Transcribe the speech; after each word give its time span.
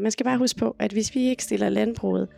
Man 0.00 0.10
skal 0.10 0.24
bare 0.24 0.38
huske 0.38 0.58
på, 0.58 0.76
at 0.78 0.92
hvis 0.92 1.14
vi 1.14 1.20
ikke 1.20 1.42
stiller 1.42 1.68
landbruget 1.68 2.28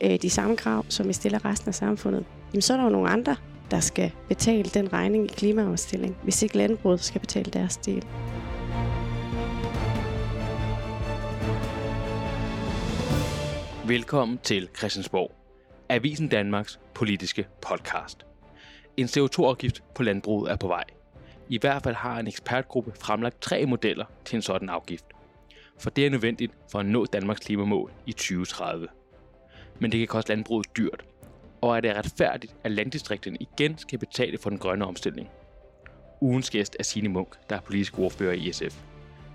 øh, 0.00 0.18
de 0.22 0.30
samme 0.30 0.56
krav, 0.56 0.84
som 0.88 1.08
vi 1.08 1.12
stiller 1.12 1.44
resten 1.44 1.68
af 1.68 1.74
samfundet, 1.74 2.24
jamen 2.52 2.62
så 2.62 2.72
er 2.72 2.76
der 2.76 2.84
jo 2.84 2.90
nogle 2.90 3.08
andre, 3.08 3.36
der 3.70 3.80
skal 3.80 4.12
betale 4.28 4.64
den 4.64 4.92
regning 4.92 5.24
i 5.24 5.28
klimaomstilling, 5.28 6.16
hvis 6.22 6.42
ikke 6.42 6.56
landbruget 6.56 7.00
skal 7.00 7.20
betale 7.20 7.50
deres 7.50 7.76
del. 7.76 8.04
Velkommen 13.86 14.38
til 14.42 14.68
Christiansborg, 14.78 15.32
Avisen 15.88 16.28
Danmarks 16.28 16.80
politiske 16.94 17.46
podcast. 17.68 18.26
En 18.96 19.06
CO2-afgift 19.06 19.82
på 19.94 20.02
landbruget 20.02 20.52
er 20.52 20.56
på 20.56 20.66
vej. 20.66 20.84
I 21.48 21.58
hvert 21.58 21.82
fald 21.82 21.94
har 21.94 22.18
en 22.18 22.26
ekspertgruppe 22.26 22.92
fremlagt 23.00 23.42
tre 23.42 23.66
modeller 23.66 24.04
til 24.24 24.36
en 24.36 24.42
sådan 24.42 24.68
afgift. 24.68 25.11
For 25.82 25.90
det 25.90 26.06
er 26.06 26.10
nødvendigt 26.10 26.52
for 26.70 26.78
at 26.78 26.86
nå 26.86 27.04
Danmarks 27.04 27.40
klimamål 27.40 27.92
i 28.06 28.12
2030. 28.12 28.88
Men 29.80 29.92
det 29.92 29.98
kan 29.98 30.08
koste 30.08 30.30
landbruget 30.30 30.76
dyrt. 30.76 31.04
Og 31.60 31.76
er 31.76 31.80
det 31.80 31.96
retfærdigt, 31.96 32.56
at 32.64 32.70
landdistrikterne 32.70 33.36
igen 33.40 33.78
skal 33.78 33.98
betale 33.98 34.38
for 34.38 34.50
den 34.50 34.58
grønne 34.58 34.84
omstilling? 34.84 35.28
Ugens 36.20 36.50
gæst 36.50 36.76
er 36.78 36.82
Signe 36.82 37.08
Munk, 37.08 37.36
der 37.50 37.56
er 37.56 37.60
politisk 37.60 37.98
ordfører 37.98 38.32
i 38.32 38.52
SF. 38.52 38.82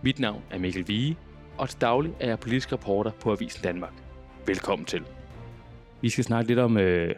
Mit 0.04 0.20
navn 0.20 0.44
er 0.52 0.58
Mikkel 0.58 0.88
Vige, 0.88 1.18
og 1.58 1.70
til 1.70 1.82
daglig 1.82 2.14
er 2.20 2.28
jeg 2.28 2.40
politisk 2.40 2.74
reporter 2.74 3.12
på 3.12 3.32
Avisen 3.32 3.64
Danmark. 3.64 3.94
Velkommen 4.46 4.86
til. 4.86 5.04
Vi 6.02 6.10
skal 6.10 6.24
snakke 6.24 6.48
lidt 6.48 6.60
om, 6.60 6.78
øh, 6.78 7.16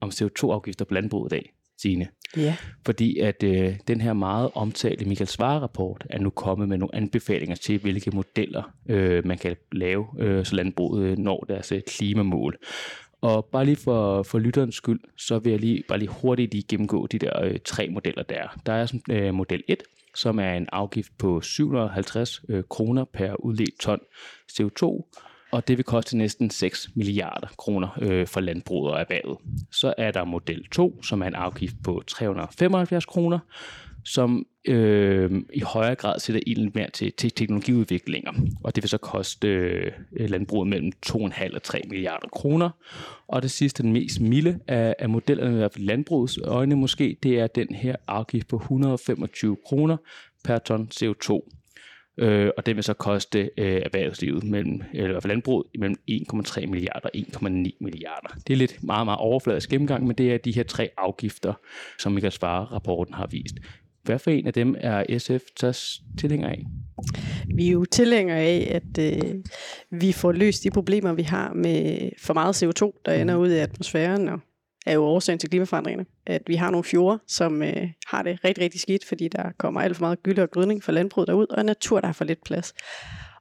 om 0.00 0.08
CO2-afgifter 0.08 0.84
på 0.84 0.94
landbruget 0.94 1.32
i 1.32 1.34
dag, 1.34 1.52
Signe. 1.78 2.08
Ja. 2.36 2.56
Fordi 2.86 3.18
at 3.18 3.42
øh, 3.42 3.76
den 3.88 4.00
her 4.00 4.12
meget 4.12 4.50
omtalte 4.54 5.04
Michael 5.04 5.28
Svare-rapport 5.28 6.06
er 6.10 6.18
nu 6.18 6.30
kommet 6.30 6.68
med 6.68 6.78
nogle 6.78 6.94
anbefalinger 6.94 7.56
til, 7.56 7.78
hvilke 7.78 8.10
modeller 8.10 8.62
øh, 8.88 9.26
man 9.26 9.38
kan 9.38 9.56
lave, 9.72 10.06
øh, 10.18 10.44
så 10.44 10.56
landbruget 10.56 11.04
øh, 11.04 11.18
når 11.18 11.44
deres 11.48 11.72
øh, 11.72 11.82
klimamål. 11.86 12.58
Og 13.20 13.44
bare 13.44 13.64
lige 13.64 13.76
for, 13.76 14.22
for 14.22 14.38
lytterens 14.38 14.74
skyld, 14.74 15.00
så 15.16 15.38
vil 15.38 15.50
jeg 15.50 15.60
lige, 15.60 15.82
bare 15.88 15.98
lige 15.98 16.08
hurtigt 16.08 16.52
lige 16.52 16.64
gennemgå 16.68 17.06
de 17.06 17.18
der 17.18 17.42
øh, 17.42 17.58
tre 17.64 17.88
modeller 17.88 18.22
der. 18.22 18.60
Der 18.66 18.72
er 18.72 19.00
øh, 19.10 19.34
model 19.34 19.62
1, 19.68 19.82
som 20.14 20.38
er 20.38 20.54
en 20.54 20.66
afgift 20.72 21.18
på 21.18 21.40
750 21.40 22.42
øh, 22.48 22.64
kroner 22.70 23.04
per 23.04 23.44
udledt 23.44 23.80
ton 23.80 24.00
CO2, 24.52 25.10
og 25.50 25.68
det 25.68 25.76
vil 25.76 25.84
koste 25.84 26.16
næsten 26.16 26.50
6 26.50 26.88
milliarder 26.94 27.46
kroner 27.58 27.98
øh, 28.00 28.26
for 28.26 28.40
landbruget 28.40 28.92
og 28.92 29.00
erhvervet. 29.00 29.38
Så 29.70 29.94
er 29.98 30.10
der 30.10 30.24
model 30.24 30.68
2, 30.68 31.02
som 31.02 31.22
er 31.22 31.26
en 31.26 31.34
afgift 31.34 31.74
på 31.84 32.02
375 32.06 33.06
kroner, 33.06 33.38
som 34.04 34.46
øh, 34.64 35.30
i 35.54 35.60
højere 35.60 35.94
grad 35.94 36.18
sætter 36.20 36.40
ilden 36.46 36.70
mere 36.74 36.90
til, 36.90 37.12
til 37.12 37.30
teknologiudviklinger. 37.30 38.32
Og 38.64 38.74
det 38.74 38.82
vil 38.82 38.88
så 38.88 38.98
koste 38.98 39.48
øh, 39.48 39.92
landbruget 40.12 40.68
mellem 40.68 40.92
2,5 41.06 41.54
og 41.54 41.62
3 41.62 41.82
milliarder 41.88 42.28
kroner. 42.28 42.70
Og 43.28 43.42
det 43.42 43.50
sidste, 43.50 43.82
den 43.82 43.92
mest 43.92 44.20
milde 44.20 44.58
af, 44.66 44.94
af 44.98 45.08
modellerne, 45.08 45.54
i 45.54 45.56
hvert 45.56 45.72
fald 45.72 45.84
landbrugets 45.84 46.38
øjne 46.44 46.76
måske, 46.76 47.16
det 47.22 47.40
er 47.40 47.46
den 47.46 47.74
her 47.74 47.96
afgift 48.06 48.48
på 48.48 48.56
125 48.56 49.56
kroner 49.66 49.96
per 50.44 50.58
ton 50.58 50.88
CO2 50.94 51.57
øh, 52.18 52.50
og 52.56 52.66
det 52.66 52.76
vil 52.76 52.84
så 52.84 52.94
koste 52.94 53.50
øh, 53.58 53.82
erhvervslivet, 53.84 54.44
mellem, 54.44 54.82
eller 54.92 55.08
i 55.08 55.12
hvert 55.12 55.22
fald 55.22 55.32
landbruget, 55.32 55.66
mellem 55.78 55.96
1,3 56.10 56.66
milliarder 56.66 57.08
og 57.08 57.10
1,9 57.16 57.48
milliarder. 57.80 58.28
Det 58.46 58.52
er 58.52 58.56
lidt 58.56 58.82
meget, 58.82 59.06
meget 59.06 59.18
overfladisk 59.18 59.70
gennemgang, 59.70 60.06
men 60.06 60.16
det 60.16 60.32
er 60.32 60.38
de 60.38 60.52
her 60.52 60.62
tre 60.62 60.90
afgifter, 60.98 61.52
som 61.98 62.12
Michael 62.12 62.32
Svare-rapporten 62.32 63.14
har 63.14 63.26
vist. 63.26 63.54
Hvad 64.02 64.18
for 64.18 64.30
en 64.30 64.46
af 64.46 64.52
dem 64.52 64.76
er 64.78 65.18
SF 65.18 65.44
tager 65.56 65.98
tilhænger 66.18 66.48
af? 66.48 66.64
Vi 67.54 67.68
er 67.68 67.72
jo 67.72 67.84
tilhængere 67.84 68.38
af, 68.38 68.68
at 68.74 69.14
øh, 69.16 69.34
vi 69.90 70.12
får 70.12 70.32
løst 70.32 70.64
de 70.64 70.70
problemer, 70.70 71.12
vi 71.12 71.22
har 71.22 71.52
med 71.52 72.10
for 72.18 72.34
meget 72.34 72.62
CO2, 72.62 73.02
der 73.06 73.12
ender 73.12 73.36
ud 73.36 73.50
i 73.50 73.58
atmosfæren, 73.58 74.28
og 74.28 74.40
er 74.88 74.94
jo 74.94 75.04
årsagen 75.04 75.38
til 75.38 75.50
klimaforandringerne. 75.50 76.06
At 76.26 76.42
vi 76.46 76.54
har 76.54 76.70
nogle 76.70 76.84
fjorde, 76.84 77.18
som 77.26 77.62
øh, 77.62 77.88
har 78.06 78.22
det 78.22 78.44
rigtig, 78.44 78.64
rigtig 78.64 78.80
skidt, 78.80 79.04
fordi 79.04 79.28
der 79.28 79.50
kommer 79.58 79.80
alt 79.80 79.96
for 79.96 80.04
meget 80.04 80.22
gylde 80.22 80.42
og 80.42 80.50
grydning 80.50 80.84
fra 80.84 80.92
landbruget 80.92 81.28
derud, 81.28 81.46
og 81.50 81.64
natur, 81.64 82.00
der 82.00 82.06
har 82.06 82.12
for 82.12 82.24
lidt 82.24 82.44
plads. 82.44 82.74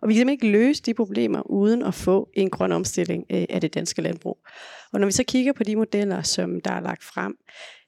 Og 0.02 0.10
vi 0.10 0.14
kan 0.14 0.20
simpelthen 0.20 0.50
ikke 0.50 0.60
løse 0.60 0.84
de 0.84 0.94
problemer, 0.94 1.42
uden 1.52 1.84
at 1.84 1.94
få 1.94 2.30
en 2.34 2.50
grøn 2.50 2.72
omstilling 2.72 3.26
øh, 3.30 3.46
af 3.50 3.62
det 3.62 3.74
danske 3.74 4.02
landbrug. 4.02 4.38
Og 4.94 5.00
når 5.00 5.06
vi 5.06 5.12
så 5.12 5.24
kigger 5.24 5.54
på 5.54 5.64
de 5.64 5.76
modeller, 5.76 6.22
som 6.22 6.62
der 6.62 6.72
er 6.72 6.80
lagt 6.80 7.04
frem, 7.04 7.38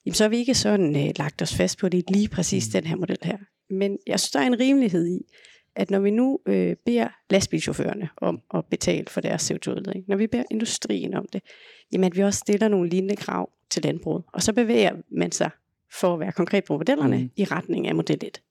jamen, 0.06 0.16
så 0.16 0.24
har 0.24 0.30
vi 0.30 0.38
ikke 0.38 0.56
sådan 0.56 0.96
øh, 0.96 1.12
lagt 1.16 1.42
os 1.42 1.56
fast 1.56 1.80
på, 1.80 1.90
det 1.90 2.04
lige 2.12 2.30
præcis 2.30 2.68
den 2.68 2.84
her 2.84 2.96
model 2.96 3.18
her. 3.24 3.38
Men 3.70 3.98
jeg 4.08 4.20
synes, 4.20 4.32
der 4.32 4.40
er 4.40 4.48
en 4.48 4.60
rimelighed 4.60 5.08
i, 5.08 5.20
at 5.80 5.92
når 5.92 6.00
vi 6.00 6.12
nu 6.12 6.40
øh, 6.46 6.76
beder 6.86 7.08
lastbilchaufførerne 7.30 8.10
om 8.18 8.42
at 8.54 8.66
betale 8.66 9.06
for 9.08 9.22
deres 9.22 9.52
CO2-udledning, 9.52 10.06
når 10.08 10.16
vi 10.16 10.28
beder 10.28 10.44
industrien 10.52 11.14
om 11.14 11.26
det, 11.34 11.42
jamen 11.94 12.04
at 12.04 12.18
vi 12.18 12.24
også 12.24 12.40
stiller 12.40 12.68
nogle 12.68 12.90
lignende 12.90 13.16
krav 13.16 13.50
til 13.70 13.84
landbruget. 13.84 14.24
Og 14.34 14.44
så 14.44 14.54
bevæger 14.54 14.96
man 15.12 15.32
sig, 15.32 15.50
for 15.94 16.14
at 16.14 16.20
være 16.20 16.32
konkret 16.32 16.64
på 16.64 16.78
modellerne, 16.78 17.18
mm. 17.18 17.32
i 17.36 17.44
retning 17.44 17.88
af 17.88 17.96
model 17.96 18.20
1. 18.26 18.42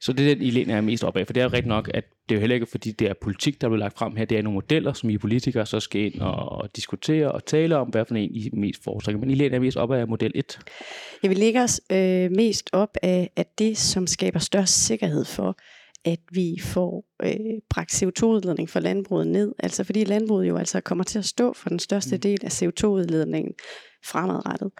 Så 0.00 0.12
det 0.12 0.30
er 0.30 0.34
den, 0.34 0.44
I 0.44 0.50
læner 0.50 0.76
er 0.76 0.80
mest 0.80 1.04
op 1.04 1.16
af, 1.16 1.26
for 1.26 1.32
det 1.32 1.40
er 1.40 1.44
jo 1.44 1.50
rigtigt 1.50 1.66
nok, 1.66 1.90
at 1.94 2.04
det 2.28 2.34
er 2.34 2.36
jo 2.36 2.40
heller 2.40 2.54
ikke, 2.54 2.66
fordi 2.66 2.90
det 2.90 3.08
er 3.08 3.14
politik, 3.22 3.60
der 3.60 3.68
bliver 3.68 3.78
lagt 3.78 3.98
frem 3.98 4.16
her. 4.16 4.24
Det 4.24 4.38
er 4.38 4.42
nogle 4.42 4.54
modeller, 4.54 4.92
som 4.92 5.10
I 5.10 5.18
politikere 5.18 5.66
så 5.66 5.80
skal 5.80 6.00
ind 6.00 6.20
og 6.20 6.76
diskutere 6.76 7.32
og 7.32 7.44
tale 7.46 7.76
om, 7.76 7.88
hvad 7.88 8.04
for 8.08 8.14
en 8.14 8.34
I 8.34 8.50
mest 8.52 8.84
foretrækker. 8.84 9.20
Men 9.20 9.30
I 9.30 9.34
læner 9.34 9.58
mest 9.58 9.76
op 9.76 9.92
af 9.92 10.08
model 10.08 10.32
1. 10.34 10.58
Jeg 11.22 11.30
vil 11.30 11.38
lægge 11.38 11.62
os 11.62 11.80
øh, 11.92 12.30
mest 12.30 12.70
op 12.72 12.96
af, 13.02 13.30
af 13.36 13.46
det, 13.58 13.78
som 13.78 14.06
skaber 14.06 14.38
størst 14.38 14.86
sikkerhed 14.86 15.24
for, 15.24 15.56
at 16.04 16.18
vi 16.32 16.56
får 16.62 17.04
øh, 17.22 17.60
bragt 17.70 18.02
CO2-udledning 18.02 18.70
for 18.70 18.80
landbruget 18.80 19.26
ned. 19.26 19.52
Altså 19.58 19.84
fordi 19.84 20.04
landbruget 20.04 20.48
jo 20.48 20.56
altså 20.56 20.80
kommer 20.80 21.04
til 21.04 21.18
at 21.18 21.24
stå 21.24 21.52
for 21.52 21.68
den 21.68 21.78
største 21.78 22.16
mm. 22.16 22.20
del 22.20 22.38
af 22.44 22.62
CO2-udledningen 22.62 23.54
fremadrettet. 24.04 24.70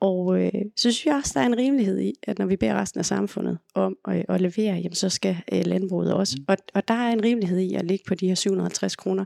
Og 0.00 0.40
øh, 0.40 0.52
så 0.76 0.92
synes 0.92 1.06
jeg 1.06 1.14
også, 1.14 1.32
der 1.34 1.40
er 1.40 1.46
en 1.46 1.58
rimelighed 1.58 2.00
i, 2.00 2.12
at 2.22 2.38
når 2.38 2.46
vi 2.46 2.56
beder 2.56 2.74
resten 2.74 2.98
af 2.98 3.06
samfundet 3.06 3.58
om 3.74 3.96
øh, 4.08 4.24
at 4.28 4.40
levere, 4.40 4.74
jamen, 4.74 4.94
så 4.94 5.08
skal 5.08 5.36
øh, 5.52 5.66
landbruget 5.66 6.14
også. 6.14 6.36
Mm. 6.38 6.44
Og, 6.48 6.56
og 6.74 6.88
der 6.88 6.94
er 6.94 7.12
en 7.12 7.24
rimelighed 7.24 7.58
i 7.58 7.74
at 7.74 7.84
ligge 7.84 8.04
på 8.08 8.14
de 8.14 8.28
her 8.28 8.34
750 8.34 8.96
kroner 8.96 9.24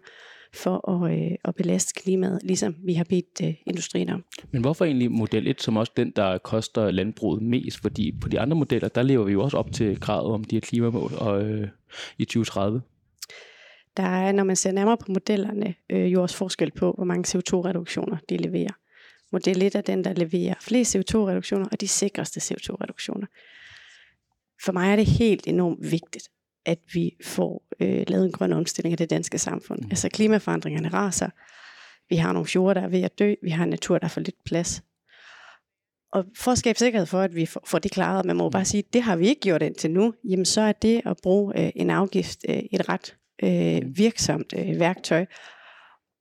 for 0.55 0.91
at, 0.91 1.13
øh, 1.13 1.31
at 1.45 1.55
belaste 1.55 2.01
klimaet, 2.03 2.41
ligesom 2.43 2.77
vi 2.85 2.95
har 2.95 3.05
bedt 3.05 3.41
øh, 3.45 3.55
industrien 3.67 4.09
om. 4.09 4.25
Men 4.51 4.61
hvorfor 4.61 4.85
egentlig 4.85 5.11
model 5.11 5.47
1 5.47 5.63
som 5.63 5.77
også 5.77 5.93
den, 5.97 6.13
der 6.17 6.39
koster 6.39 6.91
landbruget 6.91 7.43
mest? 7.43 7.83
Fordi 7.83 8.19
på 8.21 8.29
de 8.29 8.41
andre 8.41 8.57
modeller, 8.57 8.89
der 8.89 9.03
lever 9.03 9.25
vi 9.25 9.33
jo 9.33 9.43
også 9.43 9.57
op 9.57 9.73
til 9.73 10.01
kravet 10.01 10.35
om 10.35 10.45
de 10.45 10.57
her 10.57 10.61
klimamål 10.61 11.13
og, 11.19 11.43
øh, 11.43 11.69
i 12.19 12.25
2030. 12.25 12.83
Der 13.97 14.03
er, 14.03 14.33
når 14.33 14.45
man 14.45 14.57
ser 14.57 14.73
nærmere 14.73 14.97
på 14.97 15.13
modellerne, 15.13 15.75
øh, 15.91 16.13
jo 16.13 16.23
også 16.23 16.37
forskel 16.37 16.71
på, 16.71 16.93
hvor 16.93 17.05
mange 17.05 17.39
CO2-reduktioner 17.39 18.17
de 18.29 18.37
leverer. 18.37 18.73
Model 19.33 19.63
1 19.63 19.75
er 19.75 19.81
den, 19.81 20.05
der 20.05 20.13
leverer 20.13 20.55
flest 20.61 20.97
CO2-reduktioner 20.97 21.67
og 21.73 21.81
de 21.81 21.89
sikreste 21.89 22.41
CO2-reduktioner. 22.41 23.27
For 24.65 24.73
mig 24.73 24.93
er 24.93 24.97
det 24.97 25.07
helt 25.07 25.47
enormt 25.47 25.91
vigtigt, 25.91 26.29
at 26.69 26.79
vi 26.93 27.17
får 27.25 27.63
øh, 27.81 28.05
lavet 28.09 28.25
en 28.25 28.33
grøn 28.33 28.53
omstilling 28.53 28.93
af 28.93 28.99
det 28.99 29.11
danske 29.11 29.39
samfund. 29.39 29.81
Mm. 29.83 29.91
Altså 29.91 30.09
klimaforandringerne 30.09 30.89
raser. 30.89 31.29
Vi 32.09 32.17
har 32.17 32.33
nogle 32.33 32.47
fjorde, 32.47 32.81
der 32.81 32.87
er 32.87 32.89
ved 32.89 33.03
at 33.03 33.19
dø. 33.19 33.35
Vi 33.43 33.51
har 33.51 33.65
en 33.65 33.71
natur, 33.71 33.99
der 33.99 34.09
får 34.09 34.21
lidt 34.21 34.45
plads. 34.45 34.83
Og 36.13 36.25
for 36.37 36.51
at 36.53 36.59
skabe 36.59 36.79
sikkerhed 36.79 37.07
for, 37.07 37.21
at 37.21 37.35
vi 37.35 37.47
får 37.67 37.79
det 37.79 37.91
klaret, 37.91 38.25
man 38.25 38.37
må 38.37 38.49
mm. 38.49 38.53
bare 38.53 38.65
sige, 38.65 38.83
det 38.93 39.03
har 39.03 39.17
vi 39.17 39.29
ikke 39.29 39.41
gjort 39.41 39.63
indtil 39.63 39.91
nu, 39.91 40.15
jamen 40.25 40.45
så 40.45 40.61
er 40.61 40.73
det 40.73 41.01
at 41.07 41.17
bruge 41.23 41.61
øh, 41.61 41.71
en 41.77 41.91
afgift 41.91 42.39
øh, 42.49 42.57
et 42.73 42.89
ret 42.89 43.17
øh, 43.43 43.83
mm. 43.83 43.99
virksomt 43.99 44.55
øh, 44.59 44.81
værktøj. 44.81 45.27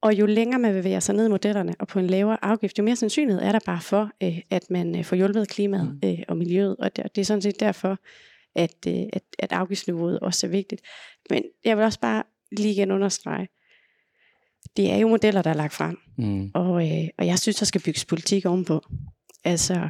Og 0.02 0.14
jo 0.14 0.26
længere 0.26 0.60
man 0.60 0.74
bevæger 0.74 1.00
sig 1.00 1.16
ned 1.16 1.26
i 1.26 1.30
modellerne 1.30 1.76
og 1.80 1.88
på 1.88 2.00
en 2.00 2.08
lavere 2.08 2.46
afgift, 2.46 2.78
jo 2.78 2.84
mere 2.84 2.96
sandsynlighed 2.96 3.44
er 3.44 3.52
der 3.52 3.60
bare 3.66 3.82
for, 3.82 4.12
øh, 4.24 4.40
at 4.50 4.64
man 4.70 4.98
øh, 4.98 5.06
får 5.06 5.16
hjulpet 5.16 5.50
klimaet 5.50 6.00
mm. 6.04 6.10
øh, 6.10 6.20
og 6.28 6.38
miljøet. 6.38 6.76
Og 6.80 6.96
det, 6.96 7.16
det 7.16 7.22
er 7.22 7.26
sådan 7.26 7.42
set 7.42 7.60
derfor, 7.60 8.00
at, 8.58 8.76
øh, 8.88 9.04
at, 9.14 9.24
at 9.40 9.52
afgiftsniveauet 9.52 10.20
også 10.20 10.48
er 10.48 10.52
vigtigt. 10.52 10.82
Men 11.30 11.44
jeg 11.66 11.78
vil 11.78 11.86
også 11.86 12.00
bare 12.00 12.24
lige 12.52 12.72
igen 12.72 12.92
understrege, 12.92 13.48
det 14.78 14.92
er 14.92 14.98
jo 14.98 15.08
modeller, 15.08 15.42
der 15.42 15.50
er 15.50 15.56
lagt 15.56 15.74
frem. 15.74 15.98
Mm. 16.18 16.52
Og, 16.54 16.88
øh, 16.88 17.08
og 17.18 17.28
jeg 17.28 17.40
synes, 17.40 17.56
der 17.56 17.66
skal 17.66 17.82
bygges 17.82 18.06
politik 18.06 18.46
ovenpå. 18.46 18.82
Altså 19.44 19.90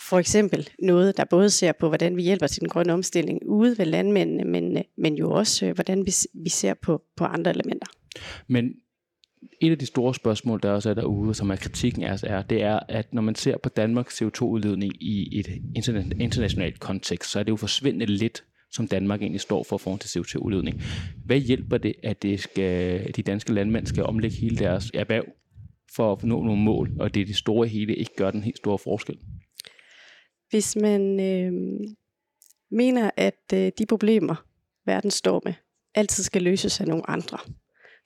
for 0.00 0.18
eksempel 0.18 0.70
noget, 0.78 1.16
der 1.16 1.24
både 1.24 1.50
ser 1.50 1.72
på, 1.72 1.88
hvordan 1.88 2.16
vi 2.16 2.22
hjælper 2.22 2.46
til 2.46 2.60
den 2.60 2.68
grønne 2.68 2.92
omstilling 2.92 3.38
ude 3.46 3.78
ved 3.78 3.86
landmændene, 3.86 4.44
men, 4.44 4.84
men 4.98 5.14
jo 5.14 5.30
også, 5.30 5.66
øh, 5.66 5.74
hvordan 5.74 6.06
vi, 6.06 6.12
vi 6.44 6.48
ser 6.48 6.74
på, 6.74 7.02
på 7.16 7.24
andre 7.24 7.50
elementer. 7.50 7.86
Men 8.48 8.74
et 9.60 9.70
af 9.70 9.78
de 9.78 9.86
store 9.86 10.14
spørgsmål, 10.14 10.60
der 10.62 10.70
også 10.70 10.90
er 10.90 10.94
derude, 10.94 11.34
som 11.34 11.50
er 11.50 11.56
kritikken 11.56 12.02
af 12.02 12.12
os, 12.12 12.22
er, 12.22 12.42
det 12.42 12.62
er, 12.62 12.80
at 12.88 13.14
når 13.14 13.22
man 13.22 13.34
ser 13.34 13.56
på 13.58 13.68
Danmarks 13.68 14.22
CO2-udledning 14.22 15.02
i 15.02 15.38
et 15.38 15.46
internationalt 16.20 16.80
kontekst, 16.80 17.30
så 17.30 17.38
er 17.38 17.42
det 17.42 17.50
jo 17.50 17.56
forsvindende 17.56 18.06
lidt, 18.06 18.44
som 18.70 18.88
Danmark 18.88 19.20
egentlig 19.20 19.40
står 19.40 19.64
for 19.68 19.78
forhold 19.78 20.00
til 20.00 20.18
CO2-udledning. 20.18 20.82
Hvad 21.24 21.38
hjælper 21.38 21.78
det, 21.78 21.94
at 22.02 22.22
det 22.22 22.40
skal, 22.40 23.00
at 23.08 23.16
de 23.16 23.22
danske 23.22 23.52
landmænd 23.52 23.86
skal 23.86 24.04
omlægge 24.04 24.36
hele 24.36 24.56
deres 24.56 24.90
erhverv 24.94 25.24
for 25.96 26.12
at 26.12 26.24
nå 26.24 26.42
nogle 26.42 26.62
mål, 26.62 26.90
og 27.00 27.14
det 27.14 27.20
er 27.20 27.26
det 27.26 27.36
store 27.36 27.68
hele 27.68 27.96
ikke 27.96 28.16
gør 28.16 28.30
den 28.30 28.42
helt 28.42 28.56
store 28.56 28.78
forskel? 28.78 29.18
Hvis 30.50 30.76
man 30.76 31.20
øh, 31.20 31.52
mener, 32.70 33.10
at 33.16 33.52
øh, 33.54 33.72
de 33.78 33.86
problemer, 33.86 34.44
verden 34.86 35.10
står 35.10 35.42
med, 35.44 35.54
altid 35.94 36.24
skal 36.24 36.42
løses 36.42 36.80
af 36.80 36.88
nogle 36.88 37.10
andre, 37.10 37.38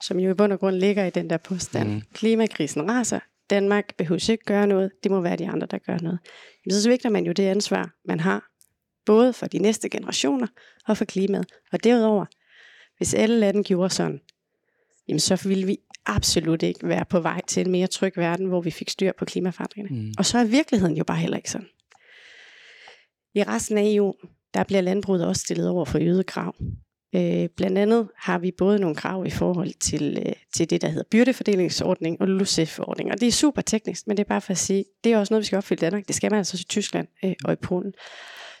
som 0.01 0.19
jo 0.19 0.31
i 0.31 0.33
bund 0.33 0.53
og 0.53 0.59
grund 0.59 0.75
ligger 0.75 1.05
i 1.05 1.09
den 1.09 1.29
der 1.29 1.37
påstand. 1.37 1.89
Mm. 1.89 2.01
Klimakrisen 2.13 2.91
raser, 2.91 3.19
Danmark 3.49 3.95
behøver 3.97 4.29
ikke 4.29 4.45
gøre 4.45 4.67
noget, 4.67 4.91
det 5.03 5.11
må 5.11 5.21
være 5.21 5.35
de 5.35 5.47
andre, 5.47 5.67
der 5.71 5.77
gør 5.77 5.97
noget. 5.97 6.19
Men 6.65 6.73
så 6.73 6.83
svigter 6.83 7.09
man 7.09 7.25
jo 7.25 7.31
det 7.31 7.43
ansvar, 7.43 7.93
man 8.05 8.19
har, 8.19 8.49
både 9.05 9.33
for 9.33 9.47
de 9.47 9.59
næste 9.59 9.89
generationer 9.89 10.47
og 10.87 10.97
for 10.97 11.05
klimaet. 11.05 11.45
Og 11.71 11.83
derudover, 11.83 12.25
hvis 12.97 13.13
alle 13.13 13.39
lande 13.39 13.63
gjorde 13.63 13.89
sådan, 13.89 14.21
jamen 15.07 15.19
så 15.19 15.47
ville 15.47 15.65
vi 15.65 15.77
absolut 16.05 16.63
ikke 16.63 16.87
være 16.87 17.05
på 17.05 17.19
vej 17.19 17.41
til 17.47 17.65
en 17.65 17.71
mere 17.71 17.87
tryg 17.87 18.17
verden, 18.17 18.45
hvor 18.45 18.61
vi 18.61 18.71
fik 18.71 18.89
styr 18.89 19.11
på 19.19 19.25
klimaforandringerne. 19.25 20.01
Mm. 20.01 20.13
Og 20.17 20.25
så 20.25 20.37
er 20.37 20.43
virkeligheden 20.43 20.97
jo 20.97 21.03
bare 21.03 21.17
heller 21.17 21.37
ikke 21.37 21.51
sådan. 21.51 21.67
I 23.33 23.43
resten 23.43 23.77
af 23.77 23.83
EU, 23.85 24.13
der 24.53 24.63
bliver 24.63 24.81
landbruget 24.81 25.27
også 25.27 25.41
stillet 25.41 25.69
over 25.69 25.85
for 25.85 25.99
øget 25.99 26.25
krav. 26.25 26.55
Øh, 27.15 27.49
blandt 27.57 27.77
andet 27.77 28.09
har 28.17 28.39
vi 28.39 28.51
både 28.57 28.79
nogle 28.79 28.95
krav 28.95 29.25
i 29.25 29.29
forhold 29.29 29.79
til, 29.79 30.23
øh, 30.25 30.33
til 30.53 30.69
det, 30.69 30.81
der 30.81 30.87
hedder 30.87 31.03
byrdefordelingsordning 31.11 32.21
og 32.21 32.27
LUCEF-ordning. 32.27 33.11
Og 33.11 33.19
det 33.19 33.27
er 33.27 33.31
super 33.31 33.61
teknisk, 33.61 34.07
men 34.07 34.17
det 34.17 34.23
er 34.23 34.27
bare 34.27 34.41
for 34.41 34.51
at 34.51 34.57
sige, 34.57 34.85
det 35.03 35.13
er 35.13 35.17
også 35.17 35.33
noget, 35.33 35.41
vi 35.41 35.45
skal 35.45 35.57
opfylde 35.57 35.79
i 35.79 35.85
Danmark. 35.85 36.07
Det 36.07 36.15
skal 36.15 36.31
man 36.31 36.37
altså 36.37 36.57
i 36.59 36.69
Tyskland 36.69 37.07
øh, 37.23 37.33
og 37.45 37.53
i 37.53 37.55
Polen. 37.55 37.93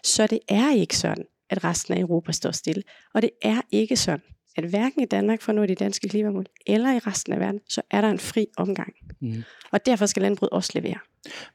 Så 0.03 0.27
det 0.27 0.39
er 0.49 0.75
ikke 0.75 0.97
sådan, 0.97 1.25
at 1.49 1.63
resten 1.63 1.93
af 1.93 1.99
Europa 1.99 2.31
står 2.31 2.51
stille. 2.51 2.83
Og 3.13 3.21
det 3.21 3.29
er 3.41 3.61
ikke 3.71 3.95
sådan, 3.95 4.21
at 4.55 4.63
hverken 4.63 5.01
i 5.01 5.05
Danmark 5.05 5.41
for 5.41 5.51
at 5.51 5.55
nå 5.55 5.65
de 5.65 5.75
danske 5.75 6.09
klimamål, 6.09 6.45
eller 6.67 6.93
i 6.93 6.99
resten 6.99 7.33
af 7.33 7.39
verden, 7.39 7.59
så 7.69 7.81
er 7.91 8.01
der 8.01 8.09
en 8.09 8.19
fri 8.19 8.47
omgang. 8.57 8.93
Mm. 9.19 9.43
Og 9.71 9.85
derfor 9.85 10.05
skal 10.05 10.21
landbruget 10.21 10.49
også 10.49 10.71
levere. 10.75 10.97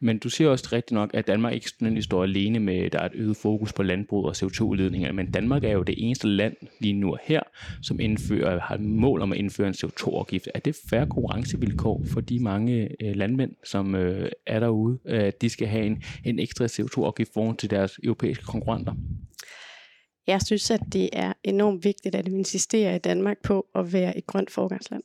Men 0.01 0.19
du 0.19 0.29
siger 0.29 0.51
også 0.51 0.69
rigtigt 0.73 0.93
nok, 0.93 1.11
at 1.15 1.27
Danmark 1.27 1.55
ikke 1.55 1.71
nødvendigvis 1.81 2.05
står 2.05 2.23
alene 2.23 2.61
med, 2.61 2.79
at 2.79 2.93
der 2.93 2.99
er 2.99 3.07
et 3.07 3.13
øget 3.15 3.37
fokus 3.37 3.73
på 3.73 3.83
landbrug 3.83 4.25
og 4.25 4.35
CO2-udledninger, 4.37 5.13
men 5.13 5.31
Danmark 5.31 5.65
er 5.65 5.73
jo 5.73 5.83
det 5.83 5.95
eneste 5.99 6.29
land 6.29 6.57
lige 6.81 6.93
nu 6.93 7.13
og 7.13 7.19
her, 7.23 7.41
som 7.83 8.01
indfører, 8.01 8.61
har 8.61 8.79
mål 8.79 9.23
om 9.23 9.33
at 9.33 9.39
indføre 9.39 9.69
en 9.69 9.75
CO2-afgift. 9.75 10.49
Er 10.55 10.59
det 10.59 10.77
færre 10.91 11.07
konkurrencevilkår 11.07 12.03
for 12.13 12.21
de 12.21 12.39
mange 12.41 12.89
øh, 13.01 13.17
landmænd, 13.17 13.53
som 13.65 13.95
øh, 13.95 14.31
er 14.47 14.61
derude, 14.61 14.99
at 15.05 15.43
de 15.43 15.49
skal 15.49 15.69
have 15.69 15.87
en, 15.87 16.03
en 16.25 16.39
ekstra 16.39 16.65
CO2-afgift 16.65 17.33
foran 17.33 17.57
til 17.57 17.71
deres 17.71 18.01
europæiske 18.05 18.45
konkurrenter? 18.45 18.95
Jeg 20.27 20.43
synes, 20.43 20.71
at 20.71 20.81
det 20.93 21.11
er 21.13 21.33
enormt 21.43 21.85
vigtigt, 21.85 22.15
at 22.15 22.27
vi 22.27 22.37
insisterer 22.37 22.95
i 22.95 22.99
Danmark 22.99 23.43
på 23.43 23.67
at 23.75 23.93
være 23.93 24.17
et 24.19 24.27
grønt 24.27 24.51
forgangsland. 24.51 25.03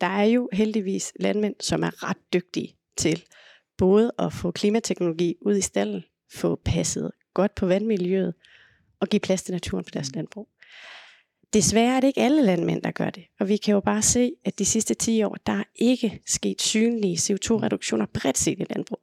Der 0.00 0.06
er 0.06 0.24
jo 0.24 0.48
heldigvis 0.52 1.12
landmænd, 1.20 1.54
som 1.60 1.82
er 1.82 2.08
ret 2.08 2.32
dygtige 2.32 2.76
til 2.96 3.24
både 3.78 4.12
at 4.18 4.32
få 4.32 4.50
klimateknologi 4.50 5.36
ud 5.40 5.56
i 5.56 5.60
stallen, 5.60 6.04
få 6.32 6.60
passet 6.64 7.10
godt 7.34 7.54
på 7.54 7.66
vandmiljøet 7.66 8.34
og 9.00 9.08
give 9.08 9.20
plads 9.20 9.42
til 9.42 9.52
naturen 9.52 9.84
på 9.84 9.90
deres 9.92 10.14
landbrug. 10.14 10.48
Desværre 11.52 11.96
er 11.96 12.00
det 12.00 12.08
ikke 12.08 12.20
alle 12.20 12.42
landmænd, 12.42 12.82
der 12.82 12.90
gør 12.90 13.10
det. 13.10 13.24
Og 13.40 13.48
vi 13.48 13.56
kan 13.56 13.74
jo 13.74 13.80
bare 13.80 14.02
se, 14.02 14.32
at 14.44 14.58
de 14.58 14.64
sidste 14.64 14.94
10 14.94 15.22
år, 15.22 15.36
der 15.46 15.52
er 15.52 15.64
ikke 15.74 16.20
sket 16.26 16.62
synlige 16.62 17.16
CO2-reduktioner 17.16 18.06
bredt 18.06 18.38
set 18.38 18.60
i 18.60 18.64
landbrug. 18.70 19.00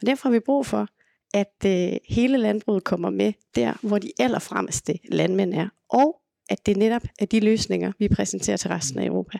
Og 0.00 0.06
derfor 0.06 0.28
har 0.28 0.32
vi 0.32 0.40
brug 0.40 0.66
for, 0.66 0.88
at 1.34 1.54
øh, 1.66 1.92
hele 2.08 2.38
landbruget 2.38 2.84
kommer 2.84 3.10
med 3.10 3.32
der, 3.54 3.86
hvor 3.88 3.98
de 3.98 4.12
allerfremmeste 4.18 4.98
landmænd 5.12 5.54
er, 5.54 5.68
og 5.88 6.20
at 6.50 6.66
det 6.66 6.76
netop 6.76 7.02
er 7.18 7.26
de 7.26 7.40
løsninger, 7.40 7.92
vi 7.98 8.08
præsenterer 8.08 8.56
til 8.56 8.70
resten 8.70 9.00
af 9.00 9.06
Europa. 9.06 9.38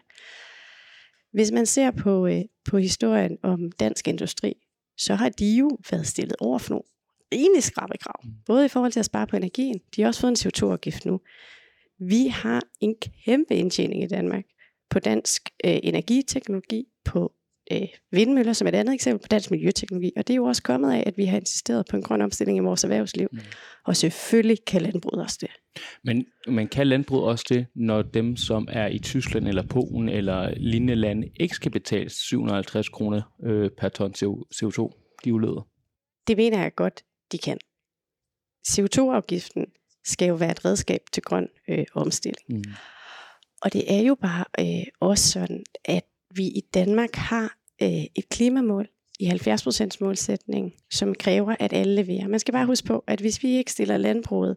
Hvis 1.32 1.52
man 1.52 1.66
ser 1.66 1.90
på, 1.90 2.26
øh, 2.26 2.42
på 2.64 2.78
historien 2.78 3.38
om 3.42 3.72
dansk 3.72 4.08
industri, 4.08 4.54
så 4.98 5.14
har 5.14 5.28
de 5.28 5.56
jo 5.56 5.78
været 5.90 6.06
stillet 6.06 6.36
over 6.40 6.58
for 6.58 6.70
nogle 6.70 6.84
rimelig 7.32 7.62
skrabe 7.62 7.98
krav. 7.98 8.24
Både 8.46 8.64
i 8.64 8.68
forhold 8.68 8.92
til 8.92 9.00
at 9.00 9.06
spare 9.06 9.26
på 9.26 9.36
energien, 9.36 9.80
de 9.96 10.02
har 10.02 10.08
også 10.08 10.20
fået 10.20 10.30
en 10.44 10.48
CO2-afgift 10.48 11.06
nu. 11.06 11.20
Vi 11.98 12.26
har 12.26 12.62
en 12.80 12.94
kæmpe 13.24 13.54
indtjening 13.54 14.02
i 14.02 14.06
Danmark 14.06 14.44
på 14.90 14.98
dansk 14.98 15.50
øh, 15.64 15.78
energiteknologi, 15.82 16.84
på 17.04 17.32
øh, 17.72 17.88
vindmøller 18.10 18.52
som 18.52 18.68
et 18.68 18.74
andet 18.74 18.94
eksempel 18.94 19.22
på 19.22 19.28
dansk 19.28 19.50
miljøteknologi. 19.50 20.12
Og 20.16 20.26
det 20.26 20.34
er 20.34 20.36
jo 20.36 20.44
også 20.44 20.62
kommet 20.62 20.92
af, 20.92 21.02
at 21.06 21.16
vi 21.16 21.24
har 21.24 21.36
insisteret 21.36 21.86
på 21.90 21.96
en 21.96 22.02
grøn 22.02 22.22
omstilling 22.22 22.58
i 22.58 22.60
vores 22.60 22.84
erhvervsliv. 22.84 23.28
Mm. 23.32 23.38
Og 23.84 23.96
selvfølgelig 23.96 24.64
kan 24.66 24.82
landbruget 24.82 25.22
også 25.22 25.38
det. 25.40 25.50
Men 26.04 26.26
man 26.46 26.68
kan 26.68 26.86
landbruget 26.86 27.24
også 27.24 27.44
det, 27.48 27.66
når 27.74 28.02
dem, 28.02 28.36
som 28.36 28.68
er 28.70 28.86
i 28.86 28.98
Tyskland 28.98 29.48
eller 29.48 29.66
Polen 29.66 30.08
eller 30.08 30.54
lignende 30.56 30.94
lande, 30.94 31.30
ikke 31.40 31.54
skal 31.54 31.70
betale 31.70 32.10
750 32.10 32.88
kroner 32.88 33.22
øh, 33.44 33.70
per 33.78 33.88
ton 33.88 34.14
CO2, 34.54 35.18
de 35.24 35.34
udleder? 35.34 35.66
Det 36.26 36.36
mener 36.36 36.62
jeg 36.62 36.74
godt, 36.74 37.02
de 37.32 37.38
kan. 37.38 37.58
CO2-afgiften 38.68 39.66
skal 40.04 40.28
jo 40.28 40.34
være 40.34 40.50
et 40.50 40.64
redskab 40.64 41.00
til 41.12 41.22
grøn 41.22 41.48
øh, 41.68 41.84
omstilling. 41.94 42.46
Mm. 42.48 42.74
Og 43.62 43.72
det 43.72 43.94
er 43.94 44.00
jo 44.00 44.14
bare 44.14 44.44
øh, 44.60 44.86
også 45.00 45.28
sådan, 45.28 45.64
at 45.84 46.04
vi 46.34 46.44
i 46.44 46.62
Danmark 46.74 47.14
har 47.14 47.56
øh, 47.82 48.04
et 48.14 48.28
klimamål 48.30 48.88
i 49.20 49.28
70% 49.28 49.88
målsætning, 50.00 50.72
som 50.90 51.14
kræver, 51.14 51.56
at 51.60 51.72
alle 51.72 51.94
leverer. 51.94 52.28
Man 52.28 52.40
skal 52.40 52.52
bare 52.52 52.66
huske 52.66 52.86
på, 52.86 53.04
at 53.06 53.20
hvis 53.20 53.42
vi 53.42 53.48
ikke 53.48 53.72
stiller 53.72 53.96
landbruget 53.96 54.56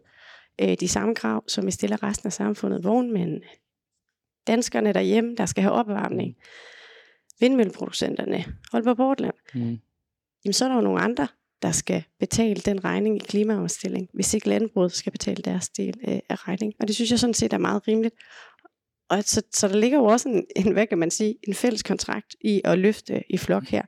øh, 0.60 0.76
de 0.80 0.88
samme 0.88 1.14
krav, 1.14 1.44
som 1.48 1.66
vi 1.66 1.70
stiller 1.70 2.02
resten 2.02 2.26
af 2.26 2.32
samfundet, 2.32 2.84
vognmænd, 2.84 3.42
danskerne 4.46 4.92
derhjemme, 4.92 5.34
der 5.36 5.46
skal 5.46 5.62
have 5.62 5.74
opvarmning, 5.74 6.36
vindmølleproducenterne, 7.40 8.44
Aalborg 8.72 8.96
Portland, 8.96 9.34
mm. 9.54 9.78
jamen 10.44 10.52
så 10.52 10.64
er 10.64 10.68
der 10.68 10.76
jo 10.76 10.82
nogle 10.82 11.00
andre, 11.00 11.28
der 11.62 11.72
skal 11.72 12.04
betale 12.20 12.60
den 12.60 12.84
regning 12.84 13.16
i 13.16 13.18
klimaomstilling, 13.18 14.08
hvis 14.14 14.34
ikke 14.34 14.48
landbruget 14.48 14.92
skal 14.92 15.12
betale 15.12 15.42
deres 15.42 15.68
del 15.68 15.94
øh, 16.08 16.18
af 16.28 16.48
regningen. 16.48 16.74
Og 16.80 16.88
det 16.88 16.94
synes 16.94 17.10
jeg 17.10 17.18
sådan 17.18 17.34
set 17.34 17.52
er 17.52 17.58
meget 17.58 17.88
rimeligt. 17.88 18.14
Og 19.10 19.24
så, 19.24 19.42
så 19.52 19.68
der 19.68 19.76
ligger 19.76 19.98
jo 19.98 20.04
også 20.04 20.28
en, 20.28 20.44
en, 20.56 20.72
hvad 20.72 20.86
kan 20.86 20.98
man 20.98 21.10
sige, 21.10 21.34
en 21.48 21.54
fælles 21.54 21.82
kontrakt 21.82 22.36
i 22.40 22.60
at 22.64 22.78
løfte 22.78 23.22
i 23.30 23.38
flok 23.38 23.64
her. 23.64 23.82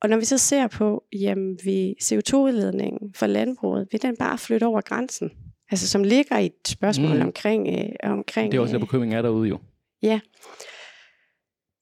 Og 0.00 0.08
når 0.08 0.16
vi 0.16 0.24
så 0.24 0.38
ser 0.38 0.66
på, 0.66 1.04
jamen 1.12 1.58
vi 1.64 1.94
CO2-udledningen 2.02 3.14
for 3.14 3.26
landbruget, 3.26 3.88
vil 3.92 4.02
den 4.02 4.16
bare 4.16 4.38
flytte 4.38 4.64
over 4.64 4.80
grænsen? 4.80 5.30
Altså 5.70 5.88
som 5.88 6.04
ligger 6.04 6.38
i 6.38 6.46
et 6.46 6.68
spørgsmål 6.68 7.16
mm. 7.16 7.22
omkring, 7.22 7.68
øh, 7.78 8.10
omkring... 8.10 8.52
Det 8.52 8.58
er 8.58 8.62
også 8.62 8.74
der 8.74 8.80
bekymring 8.80 9.14
er 9.14 9.22
derude 9.22 9.48
jo. 9.48 9.58
Ja. 10.02 10.20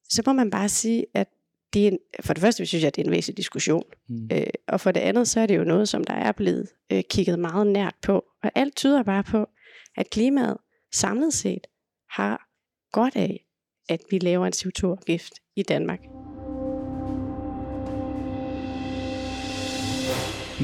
Så 0.08 0.22
må 0.26 0.32
man 0.32 0.50
bare 0.50 0.68
sige, 0.68 1.06
at 1.14 1.28
det 1.74 1.84
er 1.84 1.90
en, 1.90 1.98
for 2.20 2.34
det 2.34 2.40
første 2.40 2.66
synes 2.66 2.82
jeg, 2.82 2.88
at 2.88 2.96
det 2.96 3.02
er 3.02 3.06
en 3.06 3.12
væsentlig 3.12 3.36
diskussion. 3.36 3.82
Mm. 4.08 4.28
Øh, 4.32 4.46
og 4.68 4.80
for 4.80 4.92
det 4.92 5.00
andet, 5.00 5.28
så 5.28 5.40
er 5.40 5.46
det 5.46 5.56
jo 5.56 5.64
noget, 5.64 5.88
som 5.88 6.04
der 6.04 6.14
er 6.14 6.32
blevet 6.32 6.68
øh, 6.92 7.02
kigget 7.10 7.38
meget 7.38 7.66
nært 7.66 7.94
på. 8.02 8.24
Og 8.42 8.50
alt 8.54 8.76
tyder 8.76 9.02
bare 9.02 9.24
på, 9.24 9.46
at 9.96 10.10
klimaet 10.10 10.56
samlet 10.92 11.34
set 11.34 11.66
har 12.16 12.48
godt 12.92 13.16
af, 13.16 13.46
at 13.88 14.00
vi 14.10 14.18
laver 14.18 14.46
en 14.46 14.52
CO2-afgift 14.56 15.32
i 15.56 15.62
Danmark. 15.62 16.00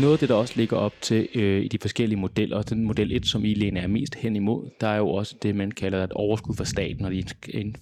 Noget 0.00 0.12
af 0.12 0.18
det, 0.18 0.28
der 0.28 0.34
også 0.34 0.54
ligger 0.56 0.76
op 0.76 0.92
til 1.00 1.28
øh, 1.34 1.64
i 1.64 1.68
de 1.68 1.78
forskellige 1.78 2.20
modeller, 2.20 2.56
og 2.56 2.70
den 2.70 2.84
model 2.84 3.12
1, 3.12 3.26
som 3.26 3.44
I 3.44 3.54
Lene 3.54 3.80
er 3.80 3.86
mest 3.86 4.14
hen 4.14 4.36
imod, 4.36 4.70
der 4.80 4.86
er 4.86 4.96
jo 4.96 5.08
også 5.08 5.36
det, 5.42 5.54
man 5.54 5.70
kalder 5.70 6.04
et 6.04 6.12
overskud 6.12 6.56
for 6.56 6.64
staten, 6.64 7.02
når 7.02 7.10
de 7.10 7.24